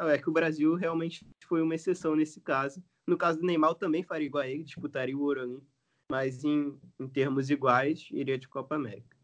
É 0.09 0.17
que 0.17 0.29
o 0.29 0.33
Brasil 0.33 0.75
realmente 0.75 1.25
foi 1.47 1.61
uma 1.61 1.75
exceção 1.75 2.15
nesse 2.15 2.41
caso. 2.41 2.83
No 3.07 3.17
caso 3.17 3.39
do 3.39 3.45
Neymar, 3.45 3.75
também 3.75 4.03
faria 4.03 4.27
igual 4.27 4.43
a 4.43 4.47
ele, 4.47 4.63
disputaria 4.63 5.17
o 5.17 5.21
Ouro 5.21 5.41
Olímpico 5.41 5.71
mas 6.11 6.43
em, 6.43 6.77
em 6.99 7.07
termos 7.07 7.49
iguais, 7.49 8.09
iria 8.11 8.37
de 8.37 8.47
Copa 8.47 8.75
América. 8.75 9.15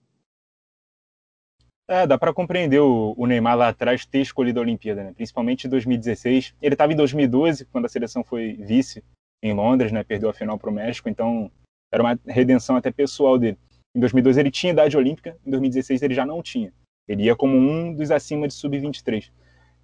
É, 1.89 2.07
dá 2.07 2.17
para 2.17 2.33
compreender 2.33 2.79
o, 2.79 3.13
o, 3.17 3.27
Neymar 3.27 3.57
lá 3.57 3.67
atrás 3.69 4.05
ter 4.05 4.21
escolhido 4.21 4.59
a 4.59 4.63
Olimpíada, 4.63 5.03
né? 5.03 5.13
principalmente 5.13 5.67
em 5.67 5.69
2016. 5.69 6.55
Ele 6.61 6.75
estava 6.75 6.93
em 6.93 6.95
2012, 6.95 7.65
quando 7.65 7.85
a 7.85 7.89
seleção 7.89 8.23
foi 8.23 8.53
vice 8.53 9.03
em 9.43 9.53
Londres, 9.53 9.91
né? 9.91 10.03
perdeu 10.03 10.29
a 10.29 10.33
final 10.33 10.57
para 10.57 10.69
o 10.69 10.73
México, 10.73 11.09
então 11.09 11.51
era 11.91 12.01
uma 12.01 12.17
redenção 12.25 12.77
até 12.77 12.89
pessoal 12.89 13.37
dele. 13.37 13.57
Em 13.97 13.99
2012 13.99 14.39
ele 14.39 14.51
tinha 14.51 14.71
idade 14.71 14.95
olímpica, 14.95 15.35
em 15.43 15.49
2016 15.49 16.03
ele 16.03 16.13
já 16.13 16.23
não 16.23 16.43
tinha. 16.43 16.71
Ele 17.07 17.23
ia 17.23 17.35
como 17.35 17.57
um 17.57 17.91
dos 17.91 18.11
acima 18.11 18.47
de 18.47 18.53
sub-23. 18.53 19.31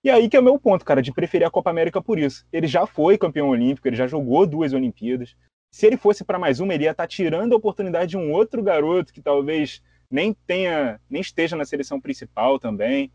E 0.03 0.09
aí 0.11 0.29
que 0.29 0.37
é 0.37 0.39
o 0.39 0.43
meu 0.43 0.59
ponto, 0.59 0.85
cara, 0.85 1.01
de 1.01 1.11
preferir 1.11 1.47
a 1.47 1.49
Copa 1.49 1.71
América 1.71 1.99
por 1.99 2.19
isso. 2.19 2.45
Ele 2.53 2.67
já 2.67 2.85
foi 2.85 3.17
campeão 3.17 3.49
olímpico, 3.49 3.87
ele 3.87 3.95
já 3.95 4.05
jogou 4.05 4.45
duas 4.45 4.71
Olimpíadas, 4.71 5.35
se 5.73 5.87
ele 5.87 5.97
fosse 5.97 6.23
para 6.23 6.37
mais 6.37 6.59
uma, 6.59 6.75
ele 6.75 6.83
ia 6.83 6.91
estar 6.91 7.05
tá 7.05 7.07
tirando 7.07 7.53
a 7.53 7.55
oportunidade 7.57 8.11
de 8.11 8.17
um 8.17 8.31
outro 8.31 8.61
garoto 8.61 9.11
que 9.11 9.19
talvez 9.19 9.81
nem 10.11 10.31
tenha, 10.45 11.01
nem 11.09 11.19
esteja 11.19 11.55
na 11.55 11.65
seleção 11.65 11.99
principal 11.99 12.59
também. 12.59 13.11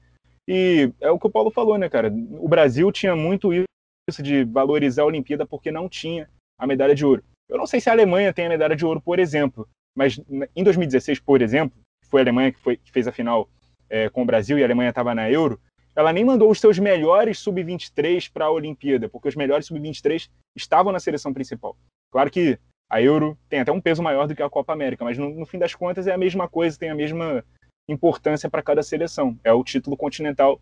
E 0.49 0.93
é 1.01 1.13
o 1.13 1.19
que 1.21 1.29
o 1.29 1.31
Paulo 1.31 1.53
falou, 1.53 1.79
né, 1.79 1.89
cara? 1.89 2.13
O 2.41 2.49
Brasil 2.49 2.91
tinha 2.91 3.15
muito 3.15 3.53
isso 3.53 4.21
de 4.21 4.43
valorizar 4.43 5.03
a 5.03 5.07
Olimpíada 5.07 5.47
porque 5.47 5.71
não 5.71 5.89
tinha 5.89 6.29
a 6.59 6.67
medalha 6.67 6.97
de 6.97 7.07
ouro. 7.07 7.23
Eu 7.49 7.57
não 7.57 7.69
sei 7.69 7.81
se 7.81 7.89
a 7.89 7.93
Alemanha 7.93 8.35
tem 8.35 8.47
a 8.47 8.49
medalha 8.49 8.75
de 8.75 8.85
ouro, 8.85 9.01
por 9.01 9.21
exemplo, 9.21 9.69
mas 9.99 10.21
em 10.55 10.63
2016, 10.63 11.19
por 11.19 11.43
exemplo, 11.43 11.77
foi 12.09 12.21
a 12.21 12.25
Alemanha 12.25 12.53
que, 12.53 12.61
foi, 12.61 12.77
que 12.77 12.93
fez 12.93 13.09
a 13.09 13.13
final 13.13 13.49
é, 13.91 14.09
com 14.09 14.23
o 14.23 14.25
Brasil 14.25 14.57
e 14.57 14.63
a 14.63 14.65
Alemanha 14.65 14.91
estava 14.91 15.13
na 15.13 15.29
Euro, 15.29 15.61
ela 15.97 16.13
nem 16.13 16.25
mandou 16.25 16.49
os 16.49 16.61
seus 16.61 16.79
melhores 16.79 17.41
sub-23 17.41 18.31
para 18.33 18.45
a 18.45 18.51
Olimpíada, 18.51 19.09
porque 19.09 19.27
os 19.27 19.35
melhores 19.35 19.67
sub-23 19.67 20.31
estavam 20.57 20.93
na 20.93 21.01
seleção 21.01 21.33
principal. 21.35 21.77
Claro 22.13 22.31
que 22.31 22.57
a 22.89 23.03
Euro 23.03 23.37
tem 23.49 23.59
até 23.59 23.73
um 23.73 23.81
peso 23.81 24.01
maior 24.01 24.29
do 24.29 24.37
que 24.37 24.43
a 24.43 24.49
Copa 24.49 24.73
América, 24.73 25.05
mas 25.05 25.19
no, 25.19 25.31
no 25.31 25.45
fim 25.45 25.59
das 25.59 25.75
contas 25.75 26.07
é 26.07 26.13
a 26.13 26.19
mesma 26.19 26.49
coisa, 26.49 26.79
tem 26.79 26.91
a 26.91 26.95
mesma 26.95 27.45
importância 27.89 28.49
para 28.49 28.63
cada 28.63 28.85
seleção. 28.85 29.37
É 29.43 29.53
o 29.53 29.65
título 29.65 29.97
continental 29.97 30.61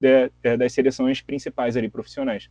de, 0.00 0.30
de, 0.42 0.56
das 0.56 0.72
seleções 0.72 1.20
principais 1.20 1.76
ali, 1.76 1.90
profissionais. 1.90 2.48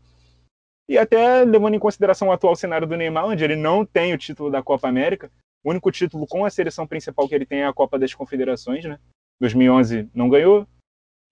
E 0.87 0.97
até 0.97 1.43
levando 1.43 1.73
em 1.73 1.79
consideração 1.79 2.27
o 2.27 2.31
atual 2.31 2.55
cenário 2.55 2.87
do 2.87 2.95
Neymar, 2.95 3.25
onde 3.25 3.43
ele 3.43 3.55
não 3.55 3.83
tem 3.83 4.13
o 4.13 4.17
título 4.17 4.51
da 4.51 4.61
Copa 4.61 4.87
América, 4.87 5.31
o 5.67 5.69
único 5.69 5.91
título 5.91 6.25
com 6.25 6.45
a 6.45 6.49
seleção 6.49 6.87
principal 6.87 7.27
que 7.27 7.35
ele 7.35 7.45
tem 7.45 7.59
é 7.59 7.65
a 7.65 7.73
Copa 7.73 7.99
das 7.99 8.13
Confederações, 8.13 8.85
né? 8.85 8.97
2011 9.41 10.09
não 10.13 10.29
ganhou, 10.29 10.65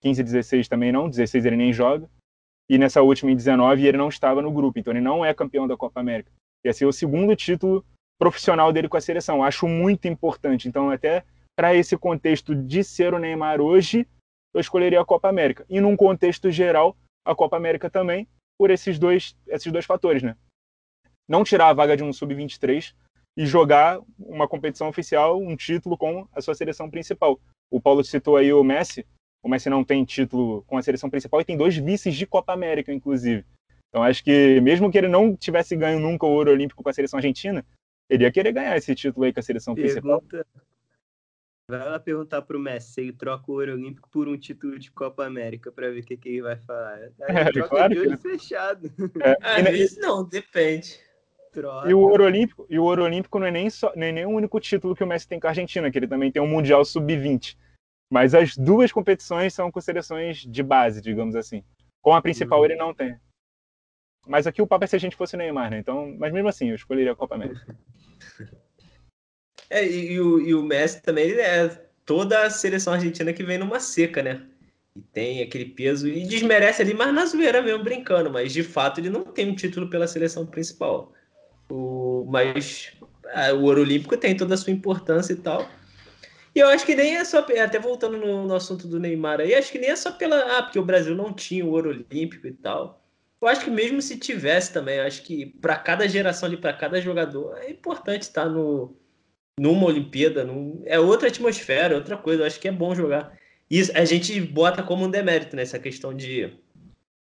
15 0.01 0.19
e 0.19 0.23
16 0.25 0.67
também 0.67 0.91
não, 0.91 1.09
16 1.09 1.45
ele 1.45 1.55
nem 1.55 1.71
joga. 1.71 2.09
E 2.69 2.77
nessa 2.77 3.01
última 3.01 3.31
em 3.31 3.35
19 3.35 3.87
ele 3.87 3.97
não 3.97 4.09
estava 4.09 4.41
no 4.41 4.51
grupo, 4.51 4.77
então 4.77 4.91
ele 4.91 4.99
não 4.99 5.23
é 5.23 5.33
campeão 5.33 5.65
da 5.65 5.77
Copa 5.77 6.01
América. 6.01 6.29
Ia 6.65 6.73
ser 6.73 6.85
o 6.85 6.91
segundo 6.91 7.33
título 7.33 7.85
profissional 8.19 8.73
dele 8.73 8.89
com 8.89 8.97
a 8.97 9.01
seleção. 9.01 9.41
Acho 9.41 9.69
muito 9.69 10.05
importante. 10.05 10.67
Então, 10.67 10.89
até 10.89 11.23
para 11.55 11.73
esse 11.73 11.97
contexto 11.97 12.53
de 12.53 12.83
ser 12.83 13.13
o 13.13 13.19
Neymar 13.19 13.61
hoje, 13.61 14.05
eu 14.53 14.59
escolheria 14.59 14.99
a 14.99 15.05
Copa 15.05 15.29
América. 15.29 15.65
E 15.69 15.79
num 15.79 15.95
contexto 15.95 16.51
geral, 16.51 16.97
a 17.23 17.33
Copa 17.33 17.55
América 17.55 17.89
também, 17.89 18.27
por 18.59 18.69
esses 18.69 18.99
dois, 18.99 19.33
esses 19.47 19.71
dois 19.71 19.85
fatores, 19.85 20.21
né? 20.21 20.35
Não 21.25 21.45
tirar 21.45 21.69
a 21.69 21.73
vaga 21.73 21.95
de 21.95 22.03
um 22.03 22.11
sub-23 22.11 22.93
e 23.37 23.45
jogar 23.45 23.99
uma 24.17 24.47
competição 24.47 24.87
oficial, 24.87 25.39
um 25.39 25.55
título 25.55 25.97
com 25.97 26.27
a 26.33 26.41
sua 26.41 26.55
seleção 26.55 26.89
principal. 26.89 27.39
O 27.69 27.81
Paulo 27.81 28.03
citou 28.03 28.37
aí 28.37 28.53
o 28.53 28.63
Messi. 28.63 29.05
O 29.43 29.49
Messi 29.49 29.69
não 29.69 29.83
tem 29.83 30.05
título 30.05 30.63
com 30.63 30.77
a 30.77 30.81
seleção 30.81 31.09
principal 31.09 31.41
e 31.41 31.45
tem 31.45 31.57
dois 31.57 31.75
vices 31.75 32.15
de 32.15 32.25
Copa 32.25 32.53
América, 32.53 32.93
inclusive. 32.93 33.45
Então 33.89 34.03
acho 34.03 34.23
que 34.23 34.59
mesmo 34.61 34.91
que 34.91 34.97
ele 34.97 35.07
não 35.07 35.35
tivesse 35.35 35.75
ganho 35.75 35.99
nunca 35.99 36.25
o 36.25 36.31
ouro 36.31 36.51
olímpico 36.51 36.81
com 36.81 36.89
a 36.89 36.93
seleção 36.93 37.17
argentina, 37.17 37.65
ele 38.09 38.23
ia 38.23 38.31
querer 38.31 38.51
ganhar 38.51 38.75
esse 38.77 38.93
título 38.95 39.25
aí 39.25 39.33
com 39.33 39.39
a 39.39 39.43
seleção 39.43 39.75
Pergunta... 39.75 40.19
principal. 40.19 40.45
Vai 41.67 41.79
lá 41.79 41.99
perguntar 41.99 42.43
pro 42.43 42.59
Messi 42.59 42.93
se 42.93 43.01
ele 43.01 43.13
troca 43.13 43.51
o 43.51 43.55
ouro 43.55 43.73
olímpico 43.73 44.07
por 44.09 44.27
um 44.27 44.37
título 44.37 44.77
de 44.77 44.91
Copa 44.91 45.25
América 45.25 45.71
para 45.71 45.89
ver 45.89 46.01
o 46.01 46.05
que, 46.05 46.15
que 46.15 46.29
ele 46.29 46.41
vai 46.43 46.57
falar. 46.57 47.11
É, 47.21 47.51
troca 47.51 47.69
claro 47.69 47.93
de 47.93 47.99
olho 47.99 48.17
que... 48.17 48.29
fechado. 48.29 48.93
É, 49.23 49.37
Às 49.41 49.63
vezes 49.63 49.97
não, 49.97 50.23
depende. 50.23 50.99
E 51.87 51.93
o 51.93 51.99
ouro 51.99 52.23
olímpico, 52.25 52.65
e 52.69 52.77
o 52.77 52.83
ouro 52.83 53.03
olímpico 53.03 53.39
não 53.39 53.47
é 53.47 53.51
nem 53.51 53.69
só, 53.69 53.91
nem, 53.95 54.11
nem 54.11 54.25
o 54.25 54.29
único 54.29 54.59
título 54.59 54.95
que 54.95 55.03
o 55.03 55.07
Messi 55.07 55.27
tem 55.27 55.39
com 55.39 55.47
a 55.47 55.51
Argentina, 55.51 55.89
que 55.89 55.97
ele 55.97 56.07
também 56.07 56.31
tem 56.31 56.41
um 56.41 56.47
mundial 56.47 56.83
sub-20. 56.83 57.57
Mas 58.09 58.35
as 58.35 58.55
duas 58.55 58.91
competições 58.91 59.53
são 59.53 59.71
com 59.71 59.81
seleções 59.81 60.39
de 60.39 60.63
base, 60.63 61.01
digamos 61.01 61.35
assim. 61.35 61.63
Com 62.01 62.13
a 62.13 62.21
principal 62.21 62.59
uhum. 62.59 62.65
ele 62.65 62.75
não 62.75 62.93
tem. 62.93 63.17
Mas 64.27 64.47
aqui 64.47 64.61
o 64.61 64.67
papo 64.67 64.85
é 64.85 64.87
se 64.87 64.95
a 64.95 64.99
gente 64.99 65.15
fosse 65.15 65.37
Neymar, 65.37 65.69
né? 65.69 65.79
Então, 65.79 66.15
mas 66.17 66.33
mesmo 66.33 66.49
assim, 66.49 66.69
eu 66.69 66.75
escolheria 66.75 67.11
a 67.11 67.15
Copa 67.15 67.35
América. 67.35 67.75
É, 69.69 69.85
e, 69.85 70.13
e, 70.13 70.19
o, 70.19 70.39
e 70.39 70.53
o 70.53 70.63
Messi 70.63 71.01
também 71.01 71.31
é 71.33 71.69
toda 72.05 72.43
a 72.43 72.49
seleção 72.49 72.93
argentina 72.93 73.33
que 73.33 73.43
vem 73.43 73.57
numa 73.57 73.79
seca, 73.79 74.21
né? 74.21 74.45
E 74.95 75.01
tem 75.01 75.41
aquele 75.41 75.65
peso 75.65 76.07
e 76.07 76.25
desmerece 76.25 76.81
ali, 76.81 76.93
mas 76.93 77.13
na 77.13 77.25
zoeira 77.25 77.61
mesmo, 77.61 77.83
brincando. 77.83 78.31
Mas 78.31 78.53
de 78.53 78.63
fato 78.63 78.99
ele 78.99 79.09
não 79.09 79.23
tem 79.23 79.49
um 79.49 79.55
título 79.55 79.89
pela 79.89 80.07
seleção 80.07 80.45
principal. 80.45 81.13
O, 81.69 82.25
mas 82.29 82.91
é, 83.33 83.51
o 83.53 83.63
ouro 83.63 83.81
olímpico 83.81 84.17
tem 84.17 84.35
toda 84.35 84.53
a 84.53 84.57
sua 84.57 84.73
importância 84.73 85.33
e 85.33 85.37
tal. 85.37 85.67
E 86.55 86.59
eu 86.59 86.69
acho 86.69 86.85
que 86.85 86.95
nem 86.95 87.17
é 87.17 87.25
só, 87.25 87.39
até 87.39 87.77
voltando 87.77 88.17
no, 88.17 88.47
no 88.47 88.55
assunto 88.55 88.87
do 88.87 88.99
Neymar 88.99 89.41
aí, 89.41 89.53
acho 89.53 89.71
que 89.71 89.77
nem 89.77 89.89
é 89.89 89.95
só 89.95 90.11
pela. 90.11 90.57
Ah, 90.57 90.63
porque 90.63 90.79
o 90.79 90.85
Brasil 90.85 91.13
não 91.13 91.33
tinha 91.33 91.65
o 91.65 91.71
ouro 91.71 91.89
olímpico 91.89 92.47
e 92.47 92.53
tal. 92.53 93.03
Eu 93.41 93.49
acho 93.49 93.63
que 93.63 93.69
mesmo 93.69 94.01
se 94.01 94.17
tivesse 94.17 94.71
também, 94.71 94.99
acho 94.99 95.21
que 95.21 95.47
para 95.61 95.75
cada 95.75 96.07
geração 96.07 96.47
ali, 96.47 96.57
para 96.57 96.73
cada 96.73 97.01
jogador, 97.01 97.57
é 97.57 97.69
importante 97.69 98.23
estar 98.23 98.45
no, 98.45 98.95
numa 99.59 99.85
Olimpíada. 99.85 100.45
Num, 100.45 100.81
é 100.85 100.99
outra 100.99 101.27
atmosfera, 101.27 101.95
outra 101.95 102.15
coisa. 102.17 102.43
Eu 102.43 102.47
acho 102.47 102.59
que 102.59 102.67
é 102.67 102.71
bom 102.71 102.95
jogar. 102.95 103.37
Isso 103.69 103.91
a 103.93 104.05
gente 104.05 104.39
bota 104.39 104.81
como 104.81 105.05
um 105.05 105.11
demérito 105.11 105.55
nessa 105.55 105.77
questão 105.77 106.13
de. 106.13 106.53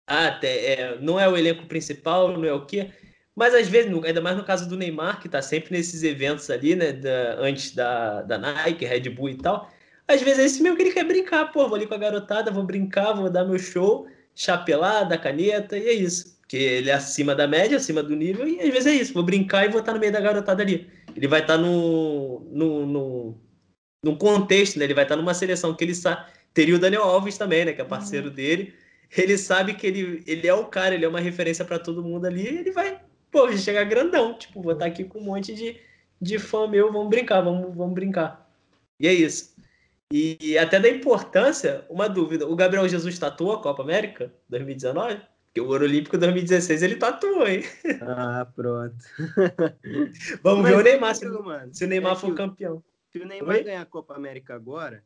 Ah, 0.06 0.28
até, 0.28 0.72
é, 0.72 0.98
não 1.00 1.18
é 1.18 1.26
o 1.28 1.36
elenco 1.36 1.66
principal, 1.66 2.36
não 2.36 2.44
é 2.44 2.52
o 2.52 2.66
quê. 2.66 2.90
Mas 3.34 3.54
às 3.54 3.68
vezes, 3.68 3.90
ainda 4.04 4.20
mais 4.20 4.36
no 4.36 4.44
caso 4.44 4.68
do 4.68 4.76
Neymar, 4.76 5.20
que 5.20 5.26
está 5.26 5.40
sempre 5.40 5.72
nesses 5.72 6.02
eventos 6.02 6.50
ali, 6.50 6.76
né? 6.76 6.92
Da, 6.92 7.36
antes 7.38 7.74
da, 7.74 8.22
da 8.22 8.38
Nike, 8.38 8.84
Red 8.84 9.08
Bull 9.10 9.30
e 9.30 9.36
tal. 9.36 9.70
Às 10.06 10.20
vezes 10.20 10.38
é 10.38 10.44
esse 10.44 10.62
mesmo 10.62 10.76
que 10.76 10.82
ele 10.82 10.92
quer 10.92 11.04
brincar, 11.04 11.52
pô, 11.52 11.66
vou 11.66 11.76
ali 11.76 11.86
com 11.86 11.94
a 11.94 11.98
garotada, 11.98 12.50
vou 12.50 12.64
brincar, 12.64 13.12
vou 13.12 13.30
dar 13.30 13.44
meu 13.44 13.58
show 13.58 14.06
chapelada, 14.34 15.18
caneta, 15.18 15.76
e 15.76 15.88
é 15.88 15.92
isso. 15.92 16.36
Porque 16.40 16.56
ele 16.56 16.90
é 16.90 16.94
acima 16.94 17.34
da 17.34 17.46
média, 17.46 17.76
acima 17.76 18.02
do 18.02 18.14
nível, 18.14 18.46
e 18.46 18.60
às 18.60 18.68
vezes 18.68 18.86
é 18.86 18.94
isso. 18.94 19.14
Vou 19.14 19.22
brincar 19.22 19.64
e 19.64 19.68
vou 19.68 19.80
estar 19.80 19.94
no 19.94 20.00
meio 20.00 20.12
da 20.12 20.20
garotada 20.20 20.62
ali. 20.62 20.90
Ele 21.16 21.26
vai 21.28 21.40
estar 21.40 21.56
no, 21.56 22.40
no, 22.50 22.86
no, 22.86 23.40
num 24.04 24.16
contexto, 24.16 24.78
né? 24.78 24.84
Ele 24.84 24.94
vai 24.94 25.04
estar 25.04 25.16
numa 25.16 25.34
seleção 25.34 25.74
que 25.74 25.84
ele 25.84 25.94
sabe. 25.94 26.30
Teria 26.52 26.76
o 26.76 26.78
Daniel 26.78 27.04
Alves 27.04 27.38
também, 27.38 27.64
né? 27.64 27.72
Que 27.72 27.80
é 27.80 27.84
parceiro 27.84 28.28
uhum. 28.28 28.34
dele. 28.34 28.74
Ele 29.16 29.38
sabe 29.38 29.74
que 29.74 29.86
ele, 29.86 30.22
ele 30.26 30.46
é 30.46 30.54
o 30.54 30.66
cara, 30.66 30.94
ele 30.94 31.04
é 31.04 31.08
uma 31.08 31.20
referência 31.20 31.64
para 31.64 31.78
todo 31.78 32.02
mundo 32.02 32.26
ali, 32.26 32.44
e 32.44 32.58
ele 32.58 32.72
vai, 32.72 32.98
pô, 33.32 33.50
chegar 33.56 33.82
grandão. 33.84 34.38
Tipo, 34.38 34.62
vou 34.62 34.74
estar 34.74 34.86
aqui 34.86 35.02
com 35.02 35.18
um 35.18 35.24
monte 35.24 35.54
de, 35.54 35.80
de 36.20 36.38
fã 36.38 36.68
meu, 36.68 36.92
vamos 36.92 37.08
brincar, 37.08 37.40
vamos, 37.40 37.74
vamos 37.74 37.94
brincar. 37.94 38.48
E 39.00 39.08
é 39.08 39.12
isso. 39.12 39.56
E 40.12 40.58
até 40.58 40.78
da 40.78 40.90
importância, 40.90 41.86
uma 41.88 42.08
dúvida: 42.08 42.46
o 42.46 42.54
Gabriel 42.54 42.86
Jesus 42.86 43.18
tatuou 43.18 43.54
a 43.54 43.62
Copa 43.62 43.82
América 43.82 44.32
2019? 44.50 45.20
Porque 45.46 45.60
o 45.60 45.68
Ouro 45.68 45.84
Olímpico 45.84 46.16
2016 46.16 46.82
ele 46.82 46.96
tatuou, 46.96 47.46
hein? 47.46 47.62
Ah, 48.00 48.46
pronto. 48.54 48.96
Vamos 50.42 50.68
ver 50.68 50.76
o 50.76 50.82
Neymar, 50.82 51.14
se, 51.14 51.26
mano, 51.26 51.74
se 51.74 51.84
o 51.84 51.88
Neymar 51.88 52.12
é 52.12 52.16
for 52.16 52.34
campeão. 52.34 52.82
Se 53.10 53.18
o 53.18 53.26
Neymar 53.26 53.56
Oi? 53.56 53.64
ganhar 53.64 53.82
a 53.82 53.86
Copa 53.86 54.14
América 54.14 54.54
agora. 54.54 55.04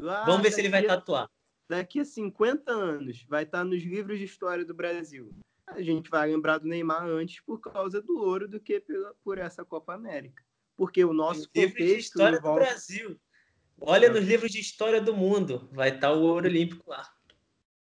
Vamos 0.00 0.42
ver 0.42 0.52
se 0.52 0.60
ele 0.60 0.68
vai 0.68 0.82
tatuar. 0.82 1.28
Daqui 1.68 2.00
a 2.00 2.04
50 2.04 2.70
anos, 2.70 3.24
vai 3.28 3.42
estar 3.42 3.64
nos 3.64 3.82
livros 3.82 4.18
de 4.18 4.24
história 4.24 4.64
do 4.64 4.74
Brasil. 4.74 5.32
A 5.66 5.82
gente 5.82 6.08
vai 6.08 6.30
lembrar 6.30 6.58
do 6.58 6.68
Neymar 6.68 7.04
antes 7.04 7.40
por 7.40 7.60
causa 7.60 8.00
do 8.00 8.18
ouro 8.18 8.46
do 8.48 8.60
que 8.60 8.82
por 9.22 9.38
essa 9.38 9.64
Copa 9.64 9.94
América. 9.94 10.42
Porque 10.76 11.04
o 11.04 11.12
nosso 11.12 11.48
contexto. 11.48 11.76
De 11.76 11.96
história 11.96 12.36
envolve... 12.36 12.60
do 12.60 12.66
Brasil. 12.66 13.20
Olha 13.80 14.10
nos 14.10 14.24
livros 14.24 14.52
de 14.52 14.60
história 14.60 15.00
do 15.00 15.14
mundo, 15.14 15.68
vai 15.72 15.94
estar 15.94 16.12
o 16.12 16.22
ouro 16.22 16.46
olímpico 16.46 16.88
lá. 16.88 17.06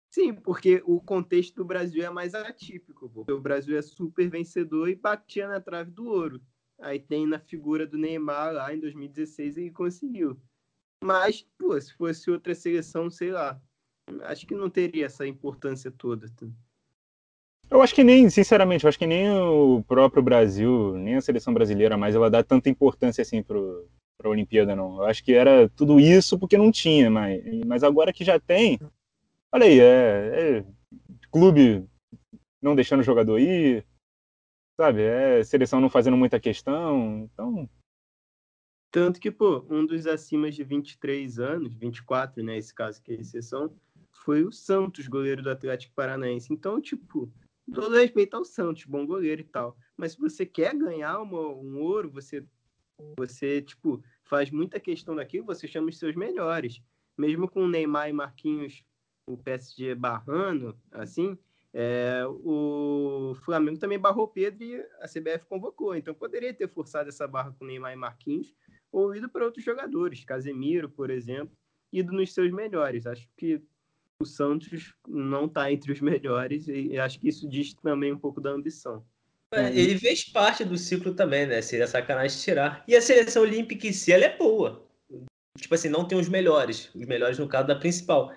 Sim, 0.10 0.34
porque 0.34 0.82
o 0.86 1.02
contexto 1.02 1.56
do 1.56 1.66
Brasil 1.66 2.06
é 2.06 2.10
mais 2.10 2.36
atípico. 2.36 3.12
O 3.16 3.40
Brasil 3.40 3.78
é 3.78 3.82
super 3.82 4.30
vencedor 4.30 4.88
e 4.88 4.96
batia 4.96 5.48
na 5.48 5.60
trave 5.60 5.92
do 5.92 6.06
ouro. 6.06 6.42
Aí 6.80 7.00
tem 7.00 7.26
na 7.26 7.40
figura 7.40 7.88
do 7.88 7.98
Neymar 7.98 8.54
lá 8.54 8.74
em 8.74 8.80
2016 8.80 9.58
e 9.58 9.72
conseguiu. 9.72 10.40
Mas, 11.04 11.46
pô, 11.58 11.80
se 11.80 11.94
fosse 11.96 12.30
outra 12.30 12.54
seleção, 12.54 13.10
sei 13.10 13.32
lá, 13.32 13.62
acho 14.22 14.46
que 14.46 14.56
não 14.56 14.70
teria 14.70 15.08
essa 15.08 15.26
importância 15.28 15.92
toda. 15.92 16.28
Eu 17.70 17.82
acho 17.82 17.96
que 17.96 18.04
nem, 18.04 18.30
sinceramente, 18.30 18.84
eu 18.84 18.90
acho 18.90 19.00
que 19.00 19.08
nem 19.08 19.30
o 19.32 19.84
próprio 19.88 20.22
Brasil, 20.22 20.94
nem 20.96 21.16
a 21.16 21.22
seleção 21.22 21.54
brasileira 21.54 21.98
mais, 21.98 22.14
ela 22.14 22.30
dá 22.30 22.44
tanta 22.44 22.70
importância 22.70 23.22
assim 23.22 23.42
pro, 23.42 23.88
para 24.18 24.28
a 24.28 24.32
Olimpíada, 24.32 24.76
não. 24.76 24.98
Eu 24.98 25.06
acho 25.06 25.24
que 25.24 25.34
era 25.34 25.68
tudo 25.70 26.00
isso 26.00 26.38
porque 26.38 26.58
não 26.58 26.72
tinha, 26.72 27.10
mas, 27.10 27.44
mas 27.66 27.84
agora 27.84 28.14
que 28.14 28.24
já 28.24 28.40
tem, 28.40 28.80
olha 29.52 29.66
aí, 29.66 29.80
é, 29.80 30.60
é 30.60 30.66
clube 31.32 31.88
não 32.62 32.76
deixando 32.76 33.00
o 33.02 33.04
jogador 33.04 33.40
ir, 33.40 33.86
sabe? 34.80 35.02
É 35.02 35.44
seleção 35.44 35.82
não 35.82 35.90
fazendo 35.90 36.16
muita 36.16 36.40
questão, 36.40 37.28
então. 37.34 37.70
Tanto 38.92 39.20
que, 39.20 39.32
pô, 39.32 39.66
um 39.70 39.86
dos 39.86 40.06
acima 40.06 40.52
de 40.52 40.64
23 40.64 41.40
anos, 41.40 41.74
24, 41.74 42.44
né, 42.44 42.58
esse 42.58 42.74
caso 42.74 43.02
que 43.02 43.12
é 43.12 43.16
exceção, 43.16 43.76
foi 44.24 44.44
o 44.44 44.52
Santos, 44.52 45.08
goleiro 45.08 45.42
do 45.42 45.50
Atlético 45.50 45.96
Paranaense. 45.96 46.54
Então, 46.54 46.80
tipo, 46.80 47.32
todo 47.72 47.96
respeito 47.96 48.36
ao 48.36 48.44
Santos, 48.44 48.86
bom 48.86 49.06
goleiro 49.06 49.42
e 49.42 49.46
tal. 49.46 49.78
Mas 49.96 50.14
se 50.14 50.20
você 50.20 50.46
quer 50.46 50.76
ganhar 50.76 51.20
uma, 51.20 51.40
um 51.40 51.82
ouro, 51.82 52.10
você 52.10 52.46
você, 53.18 53.62
tipo, 53.62 54.04
faz 54.24 54.52
muita 54.52 54.80
questão 54.80 55.16
daquilo, 55.16 55.46
você 55.46 55.68
chama 55.68 55.90
os 55.90 55.98
seus 55.98 56.16
melhores. 56.16 56.82
Mesmo 57.18 57.50
com 57.50 57.68
Neymar 57.68 58.10
e 58.10 58.14
Marquinhos, 58.14 58.84
o 59.28 59.38
PSG 59.38 59.96
barrando, 59.96 60.78
assim, 60.92 61.38
é, 61.74 62.24
o 62.28 63.36
Flamengo 63.44 63.80
também 63.80 64.00
barrou 64.00 64.28
Pedro 64.28 64.64
e 64.64 64.80
a 65.02 65.08
CBF 65.08 65.46
convocou. 65.48 65.96
Então 65.96 66.14
poderia 66.14 66.54
ter 66.54 66.68
forçado 66.68 67.10
essa 67.10 67.28
barra 67.28 67.52
com 67.52 67.66
Neymar 67.66 67.94
e 67.94 67.96
Marquinhos 67.96 68.54
ou 68.92 69.16
ido 69.16 69.28
para 69.28 69.46
outros 69.46 69.66
jogadores, 69.66 70.24
Casemiro, 70.24 70.88
por 70.88 71.10
exemplo, 71.10 71.58
ido 71.92 72.12
nos 72.12 72.34
seus 72.34 72.52
melhores. 72.52 73.08
Acho 73.08 73.28
que 73.36 73.62
o 74.24 74.26
Santos 74.26 74.94
não 75.08 75.46
está 75.46 75.72
entre 75.72 75.92
os 75.92 76.02
melhores 76.02 76.68
e 76.68 76.98
acho 76.98 77.20
que 77.20 77.28
isso 77.28 77.48
diz 77.48 77.74
também 77.76 78.12
um 78.12 78.18
pouco 78.18 78.42
da 78.42 78.50
ambição. 78.50 79.04
É, 79.52 79.70
ele 79.78 79.98
fez 80.00 80.24
parte 80.24 80.66
do 80.66 80.78
ciclo 80.78 81.14
também, 81.14 81.46
né? 81.46 81.62
Seria 81.62 81.86
sacanagem 81.86 82.40
tirar. 82.40 82.84
E 82.88 82.96
a 82.96 83.02
seleção 83.02 83.44
olímpica 83.44 83.86
em 83.86 83.94
si, 83.94 84.12
ela 84.12 84.26
é 84.26 84.36
boa. 84.36 84.84
tipo 85.58 85.76
assim, 85.76 85.90
não 85.90 86.06
tem 86.06 86.18
os 86.18 86.28
melhores. 86.28 86.90
Os 86.96 87.06
melhores 87.06 87.38
no 87.38 87.48
caso 87.48 87.68
da 87.68 87.76
principal. 87.76 88.34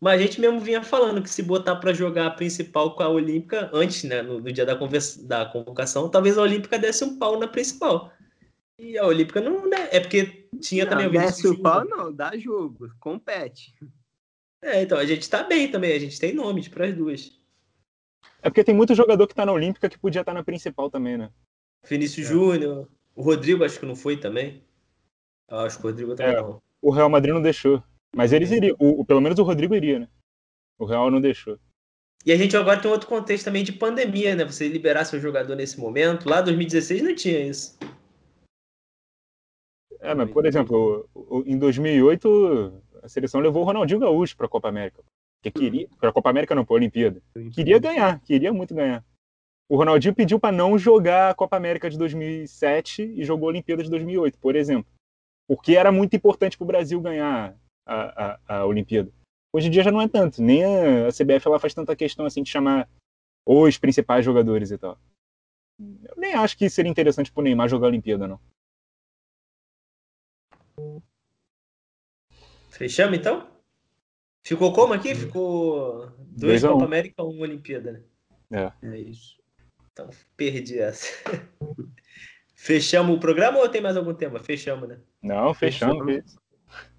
Mas 0.00 0.20
a 0.20 0.22
gente 0.22 0.40
mesmo 0.40 0.60
vinha 0.60 0.82
falando 0.82 1.22
que 1.22 1.30
se 1.30 1.42
botar 1.42 1.76
para 1.76 1.92
jogar 1.92 2.26
a 2.26 2.30
principal 2.30 2.94
com 2.94 3.02
a 3.02 3.08
Olímpica, 3.08 3.70
antes, 3.72 4.04
né, 4.04 4.22
no, 4.22 4.40
no 4.40 4.52
dia 4.52 4.64
da, 4.64 4.74
da 5.22 5.46
convocação, 5.46 6.08
talvez 6.08 6.38
a 6.38 6.42
Olímpica 6.42 6.78
desse 6.78 7.02
um 7.02 7.18
pau 7.18 7.38
na 7.38 7.48
principal. 7.48 8.12
E 8.78 8.96
a 8.96 9.06
Olímpica 9.06 9.40
não, 9.40 9.68
né? 9.68 9.88
É 9.90 9.98
porque 9.98 10.48
tinha 10.60 10.84
não, 10.84 10.90
também 10.90 11.06
o 11.08 11.10
Desce 11.10 11.48
o 11.48 11.60
pau, 11.60 11.84
não, 11.84 12.12
dá 12.12 12.36
jogo, 12.36 12.90
compete. 13.00 13.74
É, 14.62 14.82
então 14.82 14.98
a 14.98 15.06
gente 15.06 15.28
tá 15.28 15.42
bem 15.44 15.70
também, 15.70 15.92
a 15.92 15.98
gente 15.98 16.18
tem 16.18 16.34
nomes 16.34 16.68
para 16.68 16.86
as 16.86 16.94
duas. 16.94 17.38
É 18.42 18.48
porque 18.48 18.64
tem 18.64 18.74
muito 18.74 18.94
jogador 18.94 19.26
que 19.26 19.34
tá 19.34 19.46
na 19.46 19.52
Olímpica 19.52 19.88
que 19.88 19.98
podia 19.98 20.20
estar 20.20 20.32
tá 20.32 20.38
na 20.38 20.44
principal 20.44 20.90
também, 20.90 21.16
né? 21.16 21.30
Vinícius 21.86 22.26
é. 22.26 22.30
Júnior, 22.30 22.88
o 23.14 23.22
Rodrigo 23.22 23.64
acho 23.64 23.78
que 23.78 23.86
não 23.86 23.96
foi 23.96 24.16
também. 24.16 24.62
Eu 25.48 25.58
acho 25.60 25.78
que 25.78 25.84
o 25.84 25.88
Rodrigo 25.88 26.14
também 26.14 26.34
é, 26.34 26.40
não. 26.40 26.60
O 26.80 26.90
Real 26.90 27.08
Madrid 27.08 27.34
não 27.34 27.42
deixou. 27.42 27.82
Mas 28.14 28.32
eles 28.32 28.50
iriam. 28.50 28.76
O, 28.78 29.04
pelo 29.04 29.20
menos 29.20 29.38
o 29.38 29.42
Rodrigo 29.42 29.74
iria, 29.74 30.00
né? 30.00 30.08
O 30.78 30.84
Real 30.84 31.10
não 31.10 31.20
deixou. 31.20 31.58
E 32.24 32.32
a 32.32 32.36
gente 32.36 32.56
agora 32.56 32.80
tem 32.80 32.90
outro 32.90 33.08
contexto 33.08 33.44
também 33.44 33.64
de 33.64 33.72
pandemia, 33.72 34.34
né? 34.34 34.44
Você 34.44 34.68
liberar 34.68 35.04
seu 35.04 35.20
jogador 35.20 35.54
nesse 35.54 35.78
momento. 35.78 36.28
Lá 36.28 36.40
em 36.40 36.44
2016 36.44 37.02
não 37.02 37.14
tinha 37.14 37.40
isso. 37.40 37.78
É, 40.00 40.14
mas 40.14 40.30
por 40.30 40.46
exemplo, 40.46 41.08
em 41.44 41.58
2008 41.58 42.82
a 43.02 43.08
seleção 43.08 43.40
levou 43.40 43.62
o 43.62 43.66
Ronaldinho 43.66 44.00
Gaúcho 44.00 44.36
para 44.36 44.46
a 44.46 44.48
Copa 44.48 44.68
América. 44.68 45.02
Que 45.42 45.50
queria, 45.50 45.88
para 46.00 46.10
a 46.10 46.12
Copa 46.12 46.30
América 46.30 46.54
não, 46.54 46.64
para 46.64 46.74
a 46.74 46.78
Olimpíada. 46.78 47.22
Queria 47.52 47.78
ganhar, 47.78 48.20
queria 48.20 48.52
muito 48.52 48.74
ganhar. 48.74 49.04
O 49.68 49.76
Ronaldinho 49.76 50.14
pediu 50.14 50.40
para 50.40 50.50
não 50.50 50.78
jogar 50.78 51.30
a 51.30 51.34
Copa 51.34 51.56
América 51.56 51.90
de 51.90 51.98
2007 51.98 53.02
e 53.02 53.24
jogou 53.24 53.48
a 53.48 53.52
Olimpíada 53.52 53.82
de 53.82 53.90
2008, 53.90 54.38
por 54.38 54.56
exemplo. 54.56 54.90
Porque 55.46 55.76
era 55.76 55.92
muito 55.92 56.16
importante 56.16 56.56
para 56.56 56.64
o 56.64 56.66
Brasil 56.66 57.00
ganhar 57.00 57.54
a, 57.86 58.24
a, 58.48 58.58
a 58.58 58.66
Olimpíada. 58.66 59.12
Hoje 59.54 59.68
em 59.68 59.70
dia 59.70 59.82
já 59.82 59.92
não 59.92 60.00
é 60.00 60.08
tanto. 60.08 60.42
Nem 60.42 60.64
a, 60.64 61.08
a 61.08 61.12
CBF 61.12 61.46
ela 61.46 61.60
faz 61.60 61.74
tanta 61.74 61.94
questão 61.94 62.26
assim 62.26 62.42
de 62.42 62.50
chamar 62.50 62.88
os 63.46 63.78
principais 63.78 64.24
jogadores 64.24 64.70
e 64.70 64.78
tal. 64.78 64.98
Eu 65.78 66.14
nem 66.16 66.34
acho 66.34 66.56
que 66.56 66.68
seria 66.68 66.90
interessante 66.90 67.30
pro 67.30 67.42
Neymar 67.42 67.68
jogar 67.68 67.86
a 67.86 67.90
Olimpíada, 67.90 68.26
não. 68.26 68.40
Fechamos 72.78 73.18
então? 73.18 73.44
Ficou 74.40 74.72
como 74.72 74.94
aqui? 74.94 75.12
Ficou 75.12 76.12
dois, 76.20 76.62
Copa 76.62 76.76
um. 76.76 76.84
América, 76.84 77.24
uma 77.24 77.42
Olimpíada, 77.42 77.90
né? 77.90 78.72
É. 78.82 78.86
É 78.86 78.98
isso. 79.00 79.36
Então, 79.92 80.08
perdi 80.36 80.78
essa. 80.78 81.08
Fechamos 82.54 83.16
o 83.16 83.18
programa 83.18 83.58
ou 83.58 83.68
tem 83.68 83.80
mais 83.80 83.96
algum 83.96 84.14
tema? 84.14 84.38
Fechamos, 84.38 84.88
né? 84.88 85.00
Não, 85.20 85.52
fechamos. 85.52 86.06
Fechamos, 86.06 86.36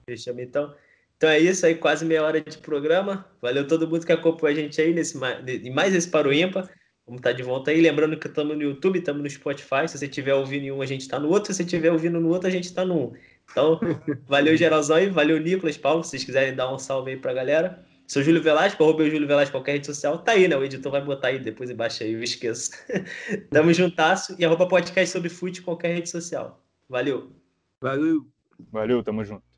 fechamos 0.06 0.44
então. 0.44 0.76
Então 1.16 1.30
é 1.30 1.40
isso 1.40 1.66
aí, 1.66 1.76
quase 1.76 2.04
meia 2.04 2.26
hora 2.26 2.42
de 2.42 2.58
programa. 2.58 3.26
Valeu 3.42 3.66
todo 3.66 3.88
mundo 3.88 4.06
que 4.06 4.12
acompanhou 4.12 4.58
a 4.58 4.62
gente 4.62 4.82
aí 4.82 4.94
nesse, 4.94 5.18
em 5.48 5.72
mais 5.72 5.96
esse 5.96 6.10
Paro 6.10 6.34
Ímpar. 6.34 6.70
Vamos 7.06 7.22
estar 7.22 7.30
tá 7.30 7.36
de 7.38 7.42
volta 7.42 7.72
aí. 7.72 7.80
Lembrando 7.80 8.20
que 8.20 8.28
estamos 8.28 8.56
no 8.56 8.64
YouTube, 8.64 9.00
estamos 9.00 9.24
no 9.24 9.30
Spotify. 9.30 9.88
Se 9.88 9.98
você 9.98 10.08
estiver 10.08 10.34
ouvindo 10.34 10.66
em 10.66 10.72
um, 10.74 10.82
a 10.82 10.86
gente 10.86 11.02
está 11.02 11.18
no 11.18 11.30
outro. 11.30 11.54
Se 11.54 11.58
você 11.58 11.64
estiver 11.64 11.90
ouvindo 11.90 12.20
no 12.20 12.28
outro, 12.28 12.50
a 12.50 12.52
gente 12.52 12.66
está 12.66 12.84
no 12.84 12.96
um. 12.96 13.14
Então, 13.52 13.80
valeu, 14.28 14.56
geralzão 14.56 14.98
aí. 14.98 15.10
Valeu, 15.10 15.40
Nicolas, 15.40 15.78
Paulo. 15.78 16.04
Se 16.04 16.12
vocês 16.12 16.24
quiserem 16.24 16.56
dar 16.56 16.74
um 16.74 16.80
salve 16.80 17.12
aí 17.12 17.18
pra 17.18 17.34
galera. 17.34 17.84
Sou 18.08 18.24
Júlio 18.24 18.42
Velasco, 18.42 18.84
arroba 18.84 19.08
Júlio 19.08 19.28
Velasco, 19.28 19.52
qualquer 19.52 19.74
rede 19.74 19.86
social. 19.86 20.18
Tá 20.18 20.32
aí, 20.32 20.48
né? 20.48 20.58
O 20.58 20.64
editor 20.64 20.92
vai 20.92 21.02
botar 21.02 21.28
aí 21.28 21.38
depois 21.38 21.70
embaixo 21.70 22.02
aí, 22.04 22.14
eu 22.14 22.24
esqueço. 22.24 22.72
Tamo 23.52 23.72
juntasso. 23.72 24.36
E 24.40 24.44
arroba 24.44 24.68
podcast 24.68 25.12
sobre 25.12 25.30
fute 25.30 25.62
qualquer 25.62 25.94
rede 25.94 26.10
social. 26.10 26.60
Valeu. 26.90 27.32
Valeu. 27.80 28.28
Valeu, 28.72 29.04
tamo 29.04 29.24
junto. 29.24 29.49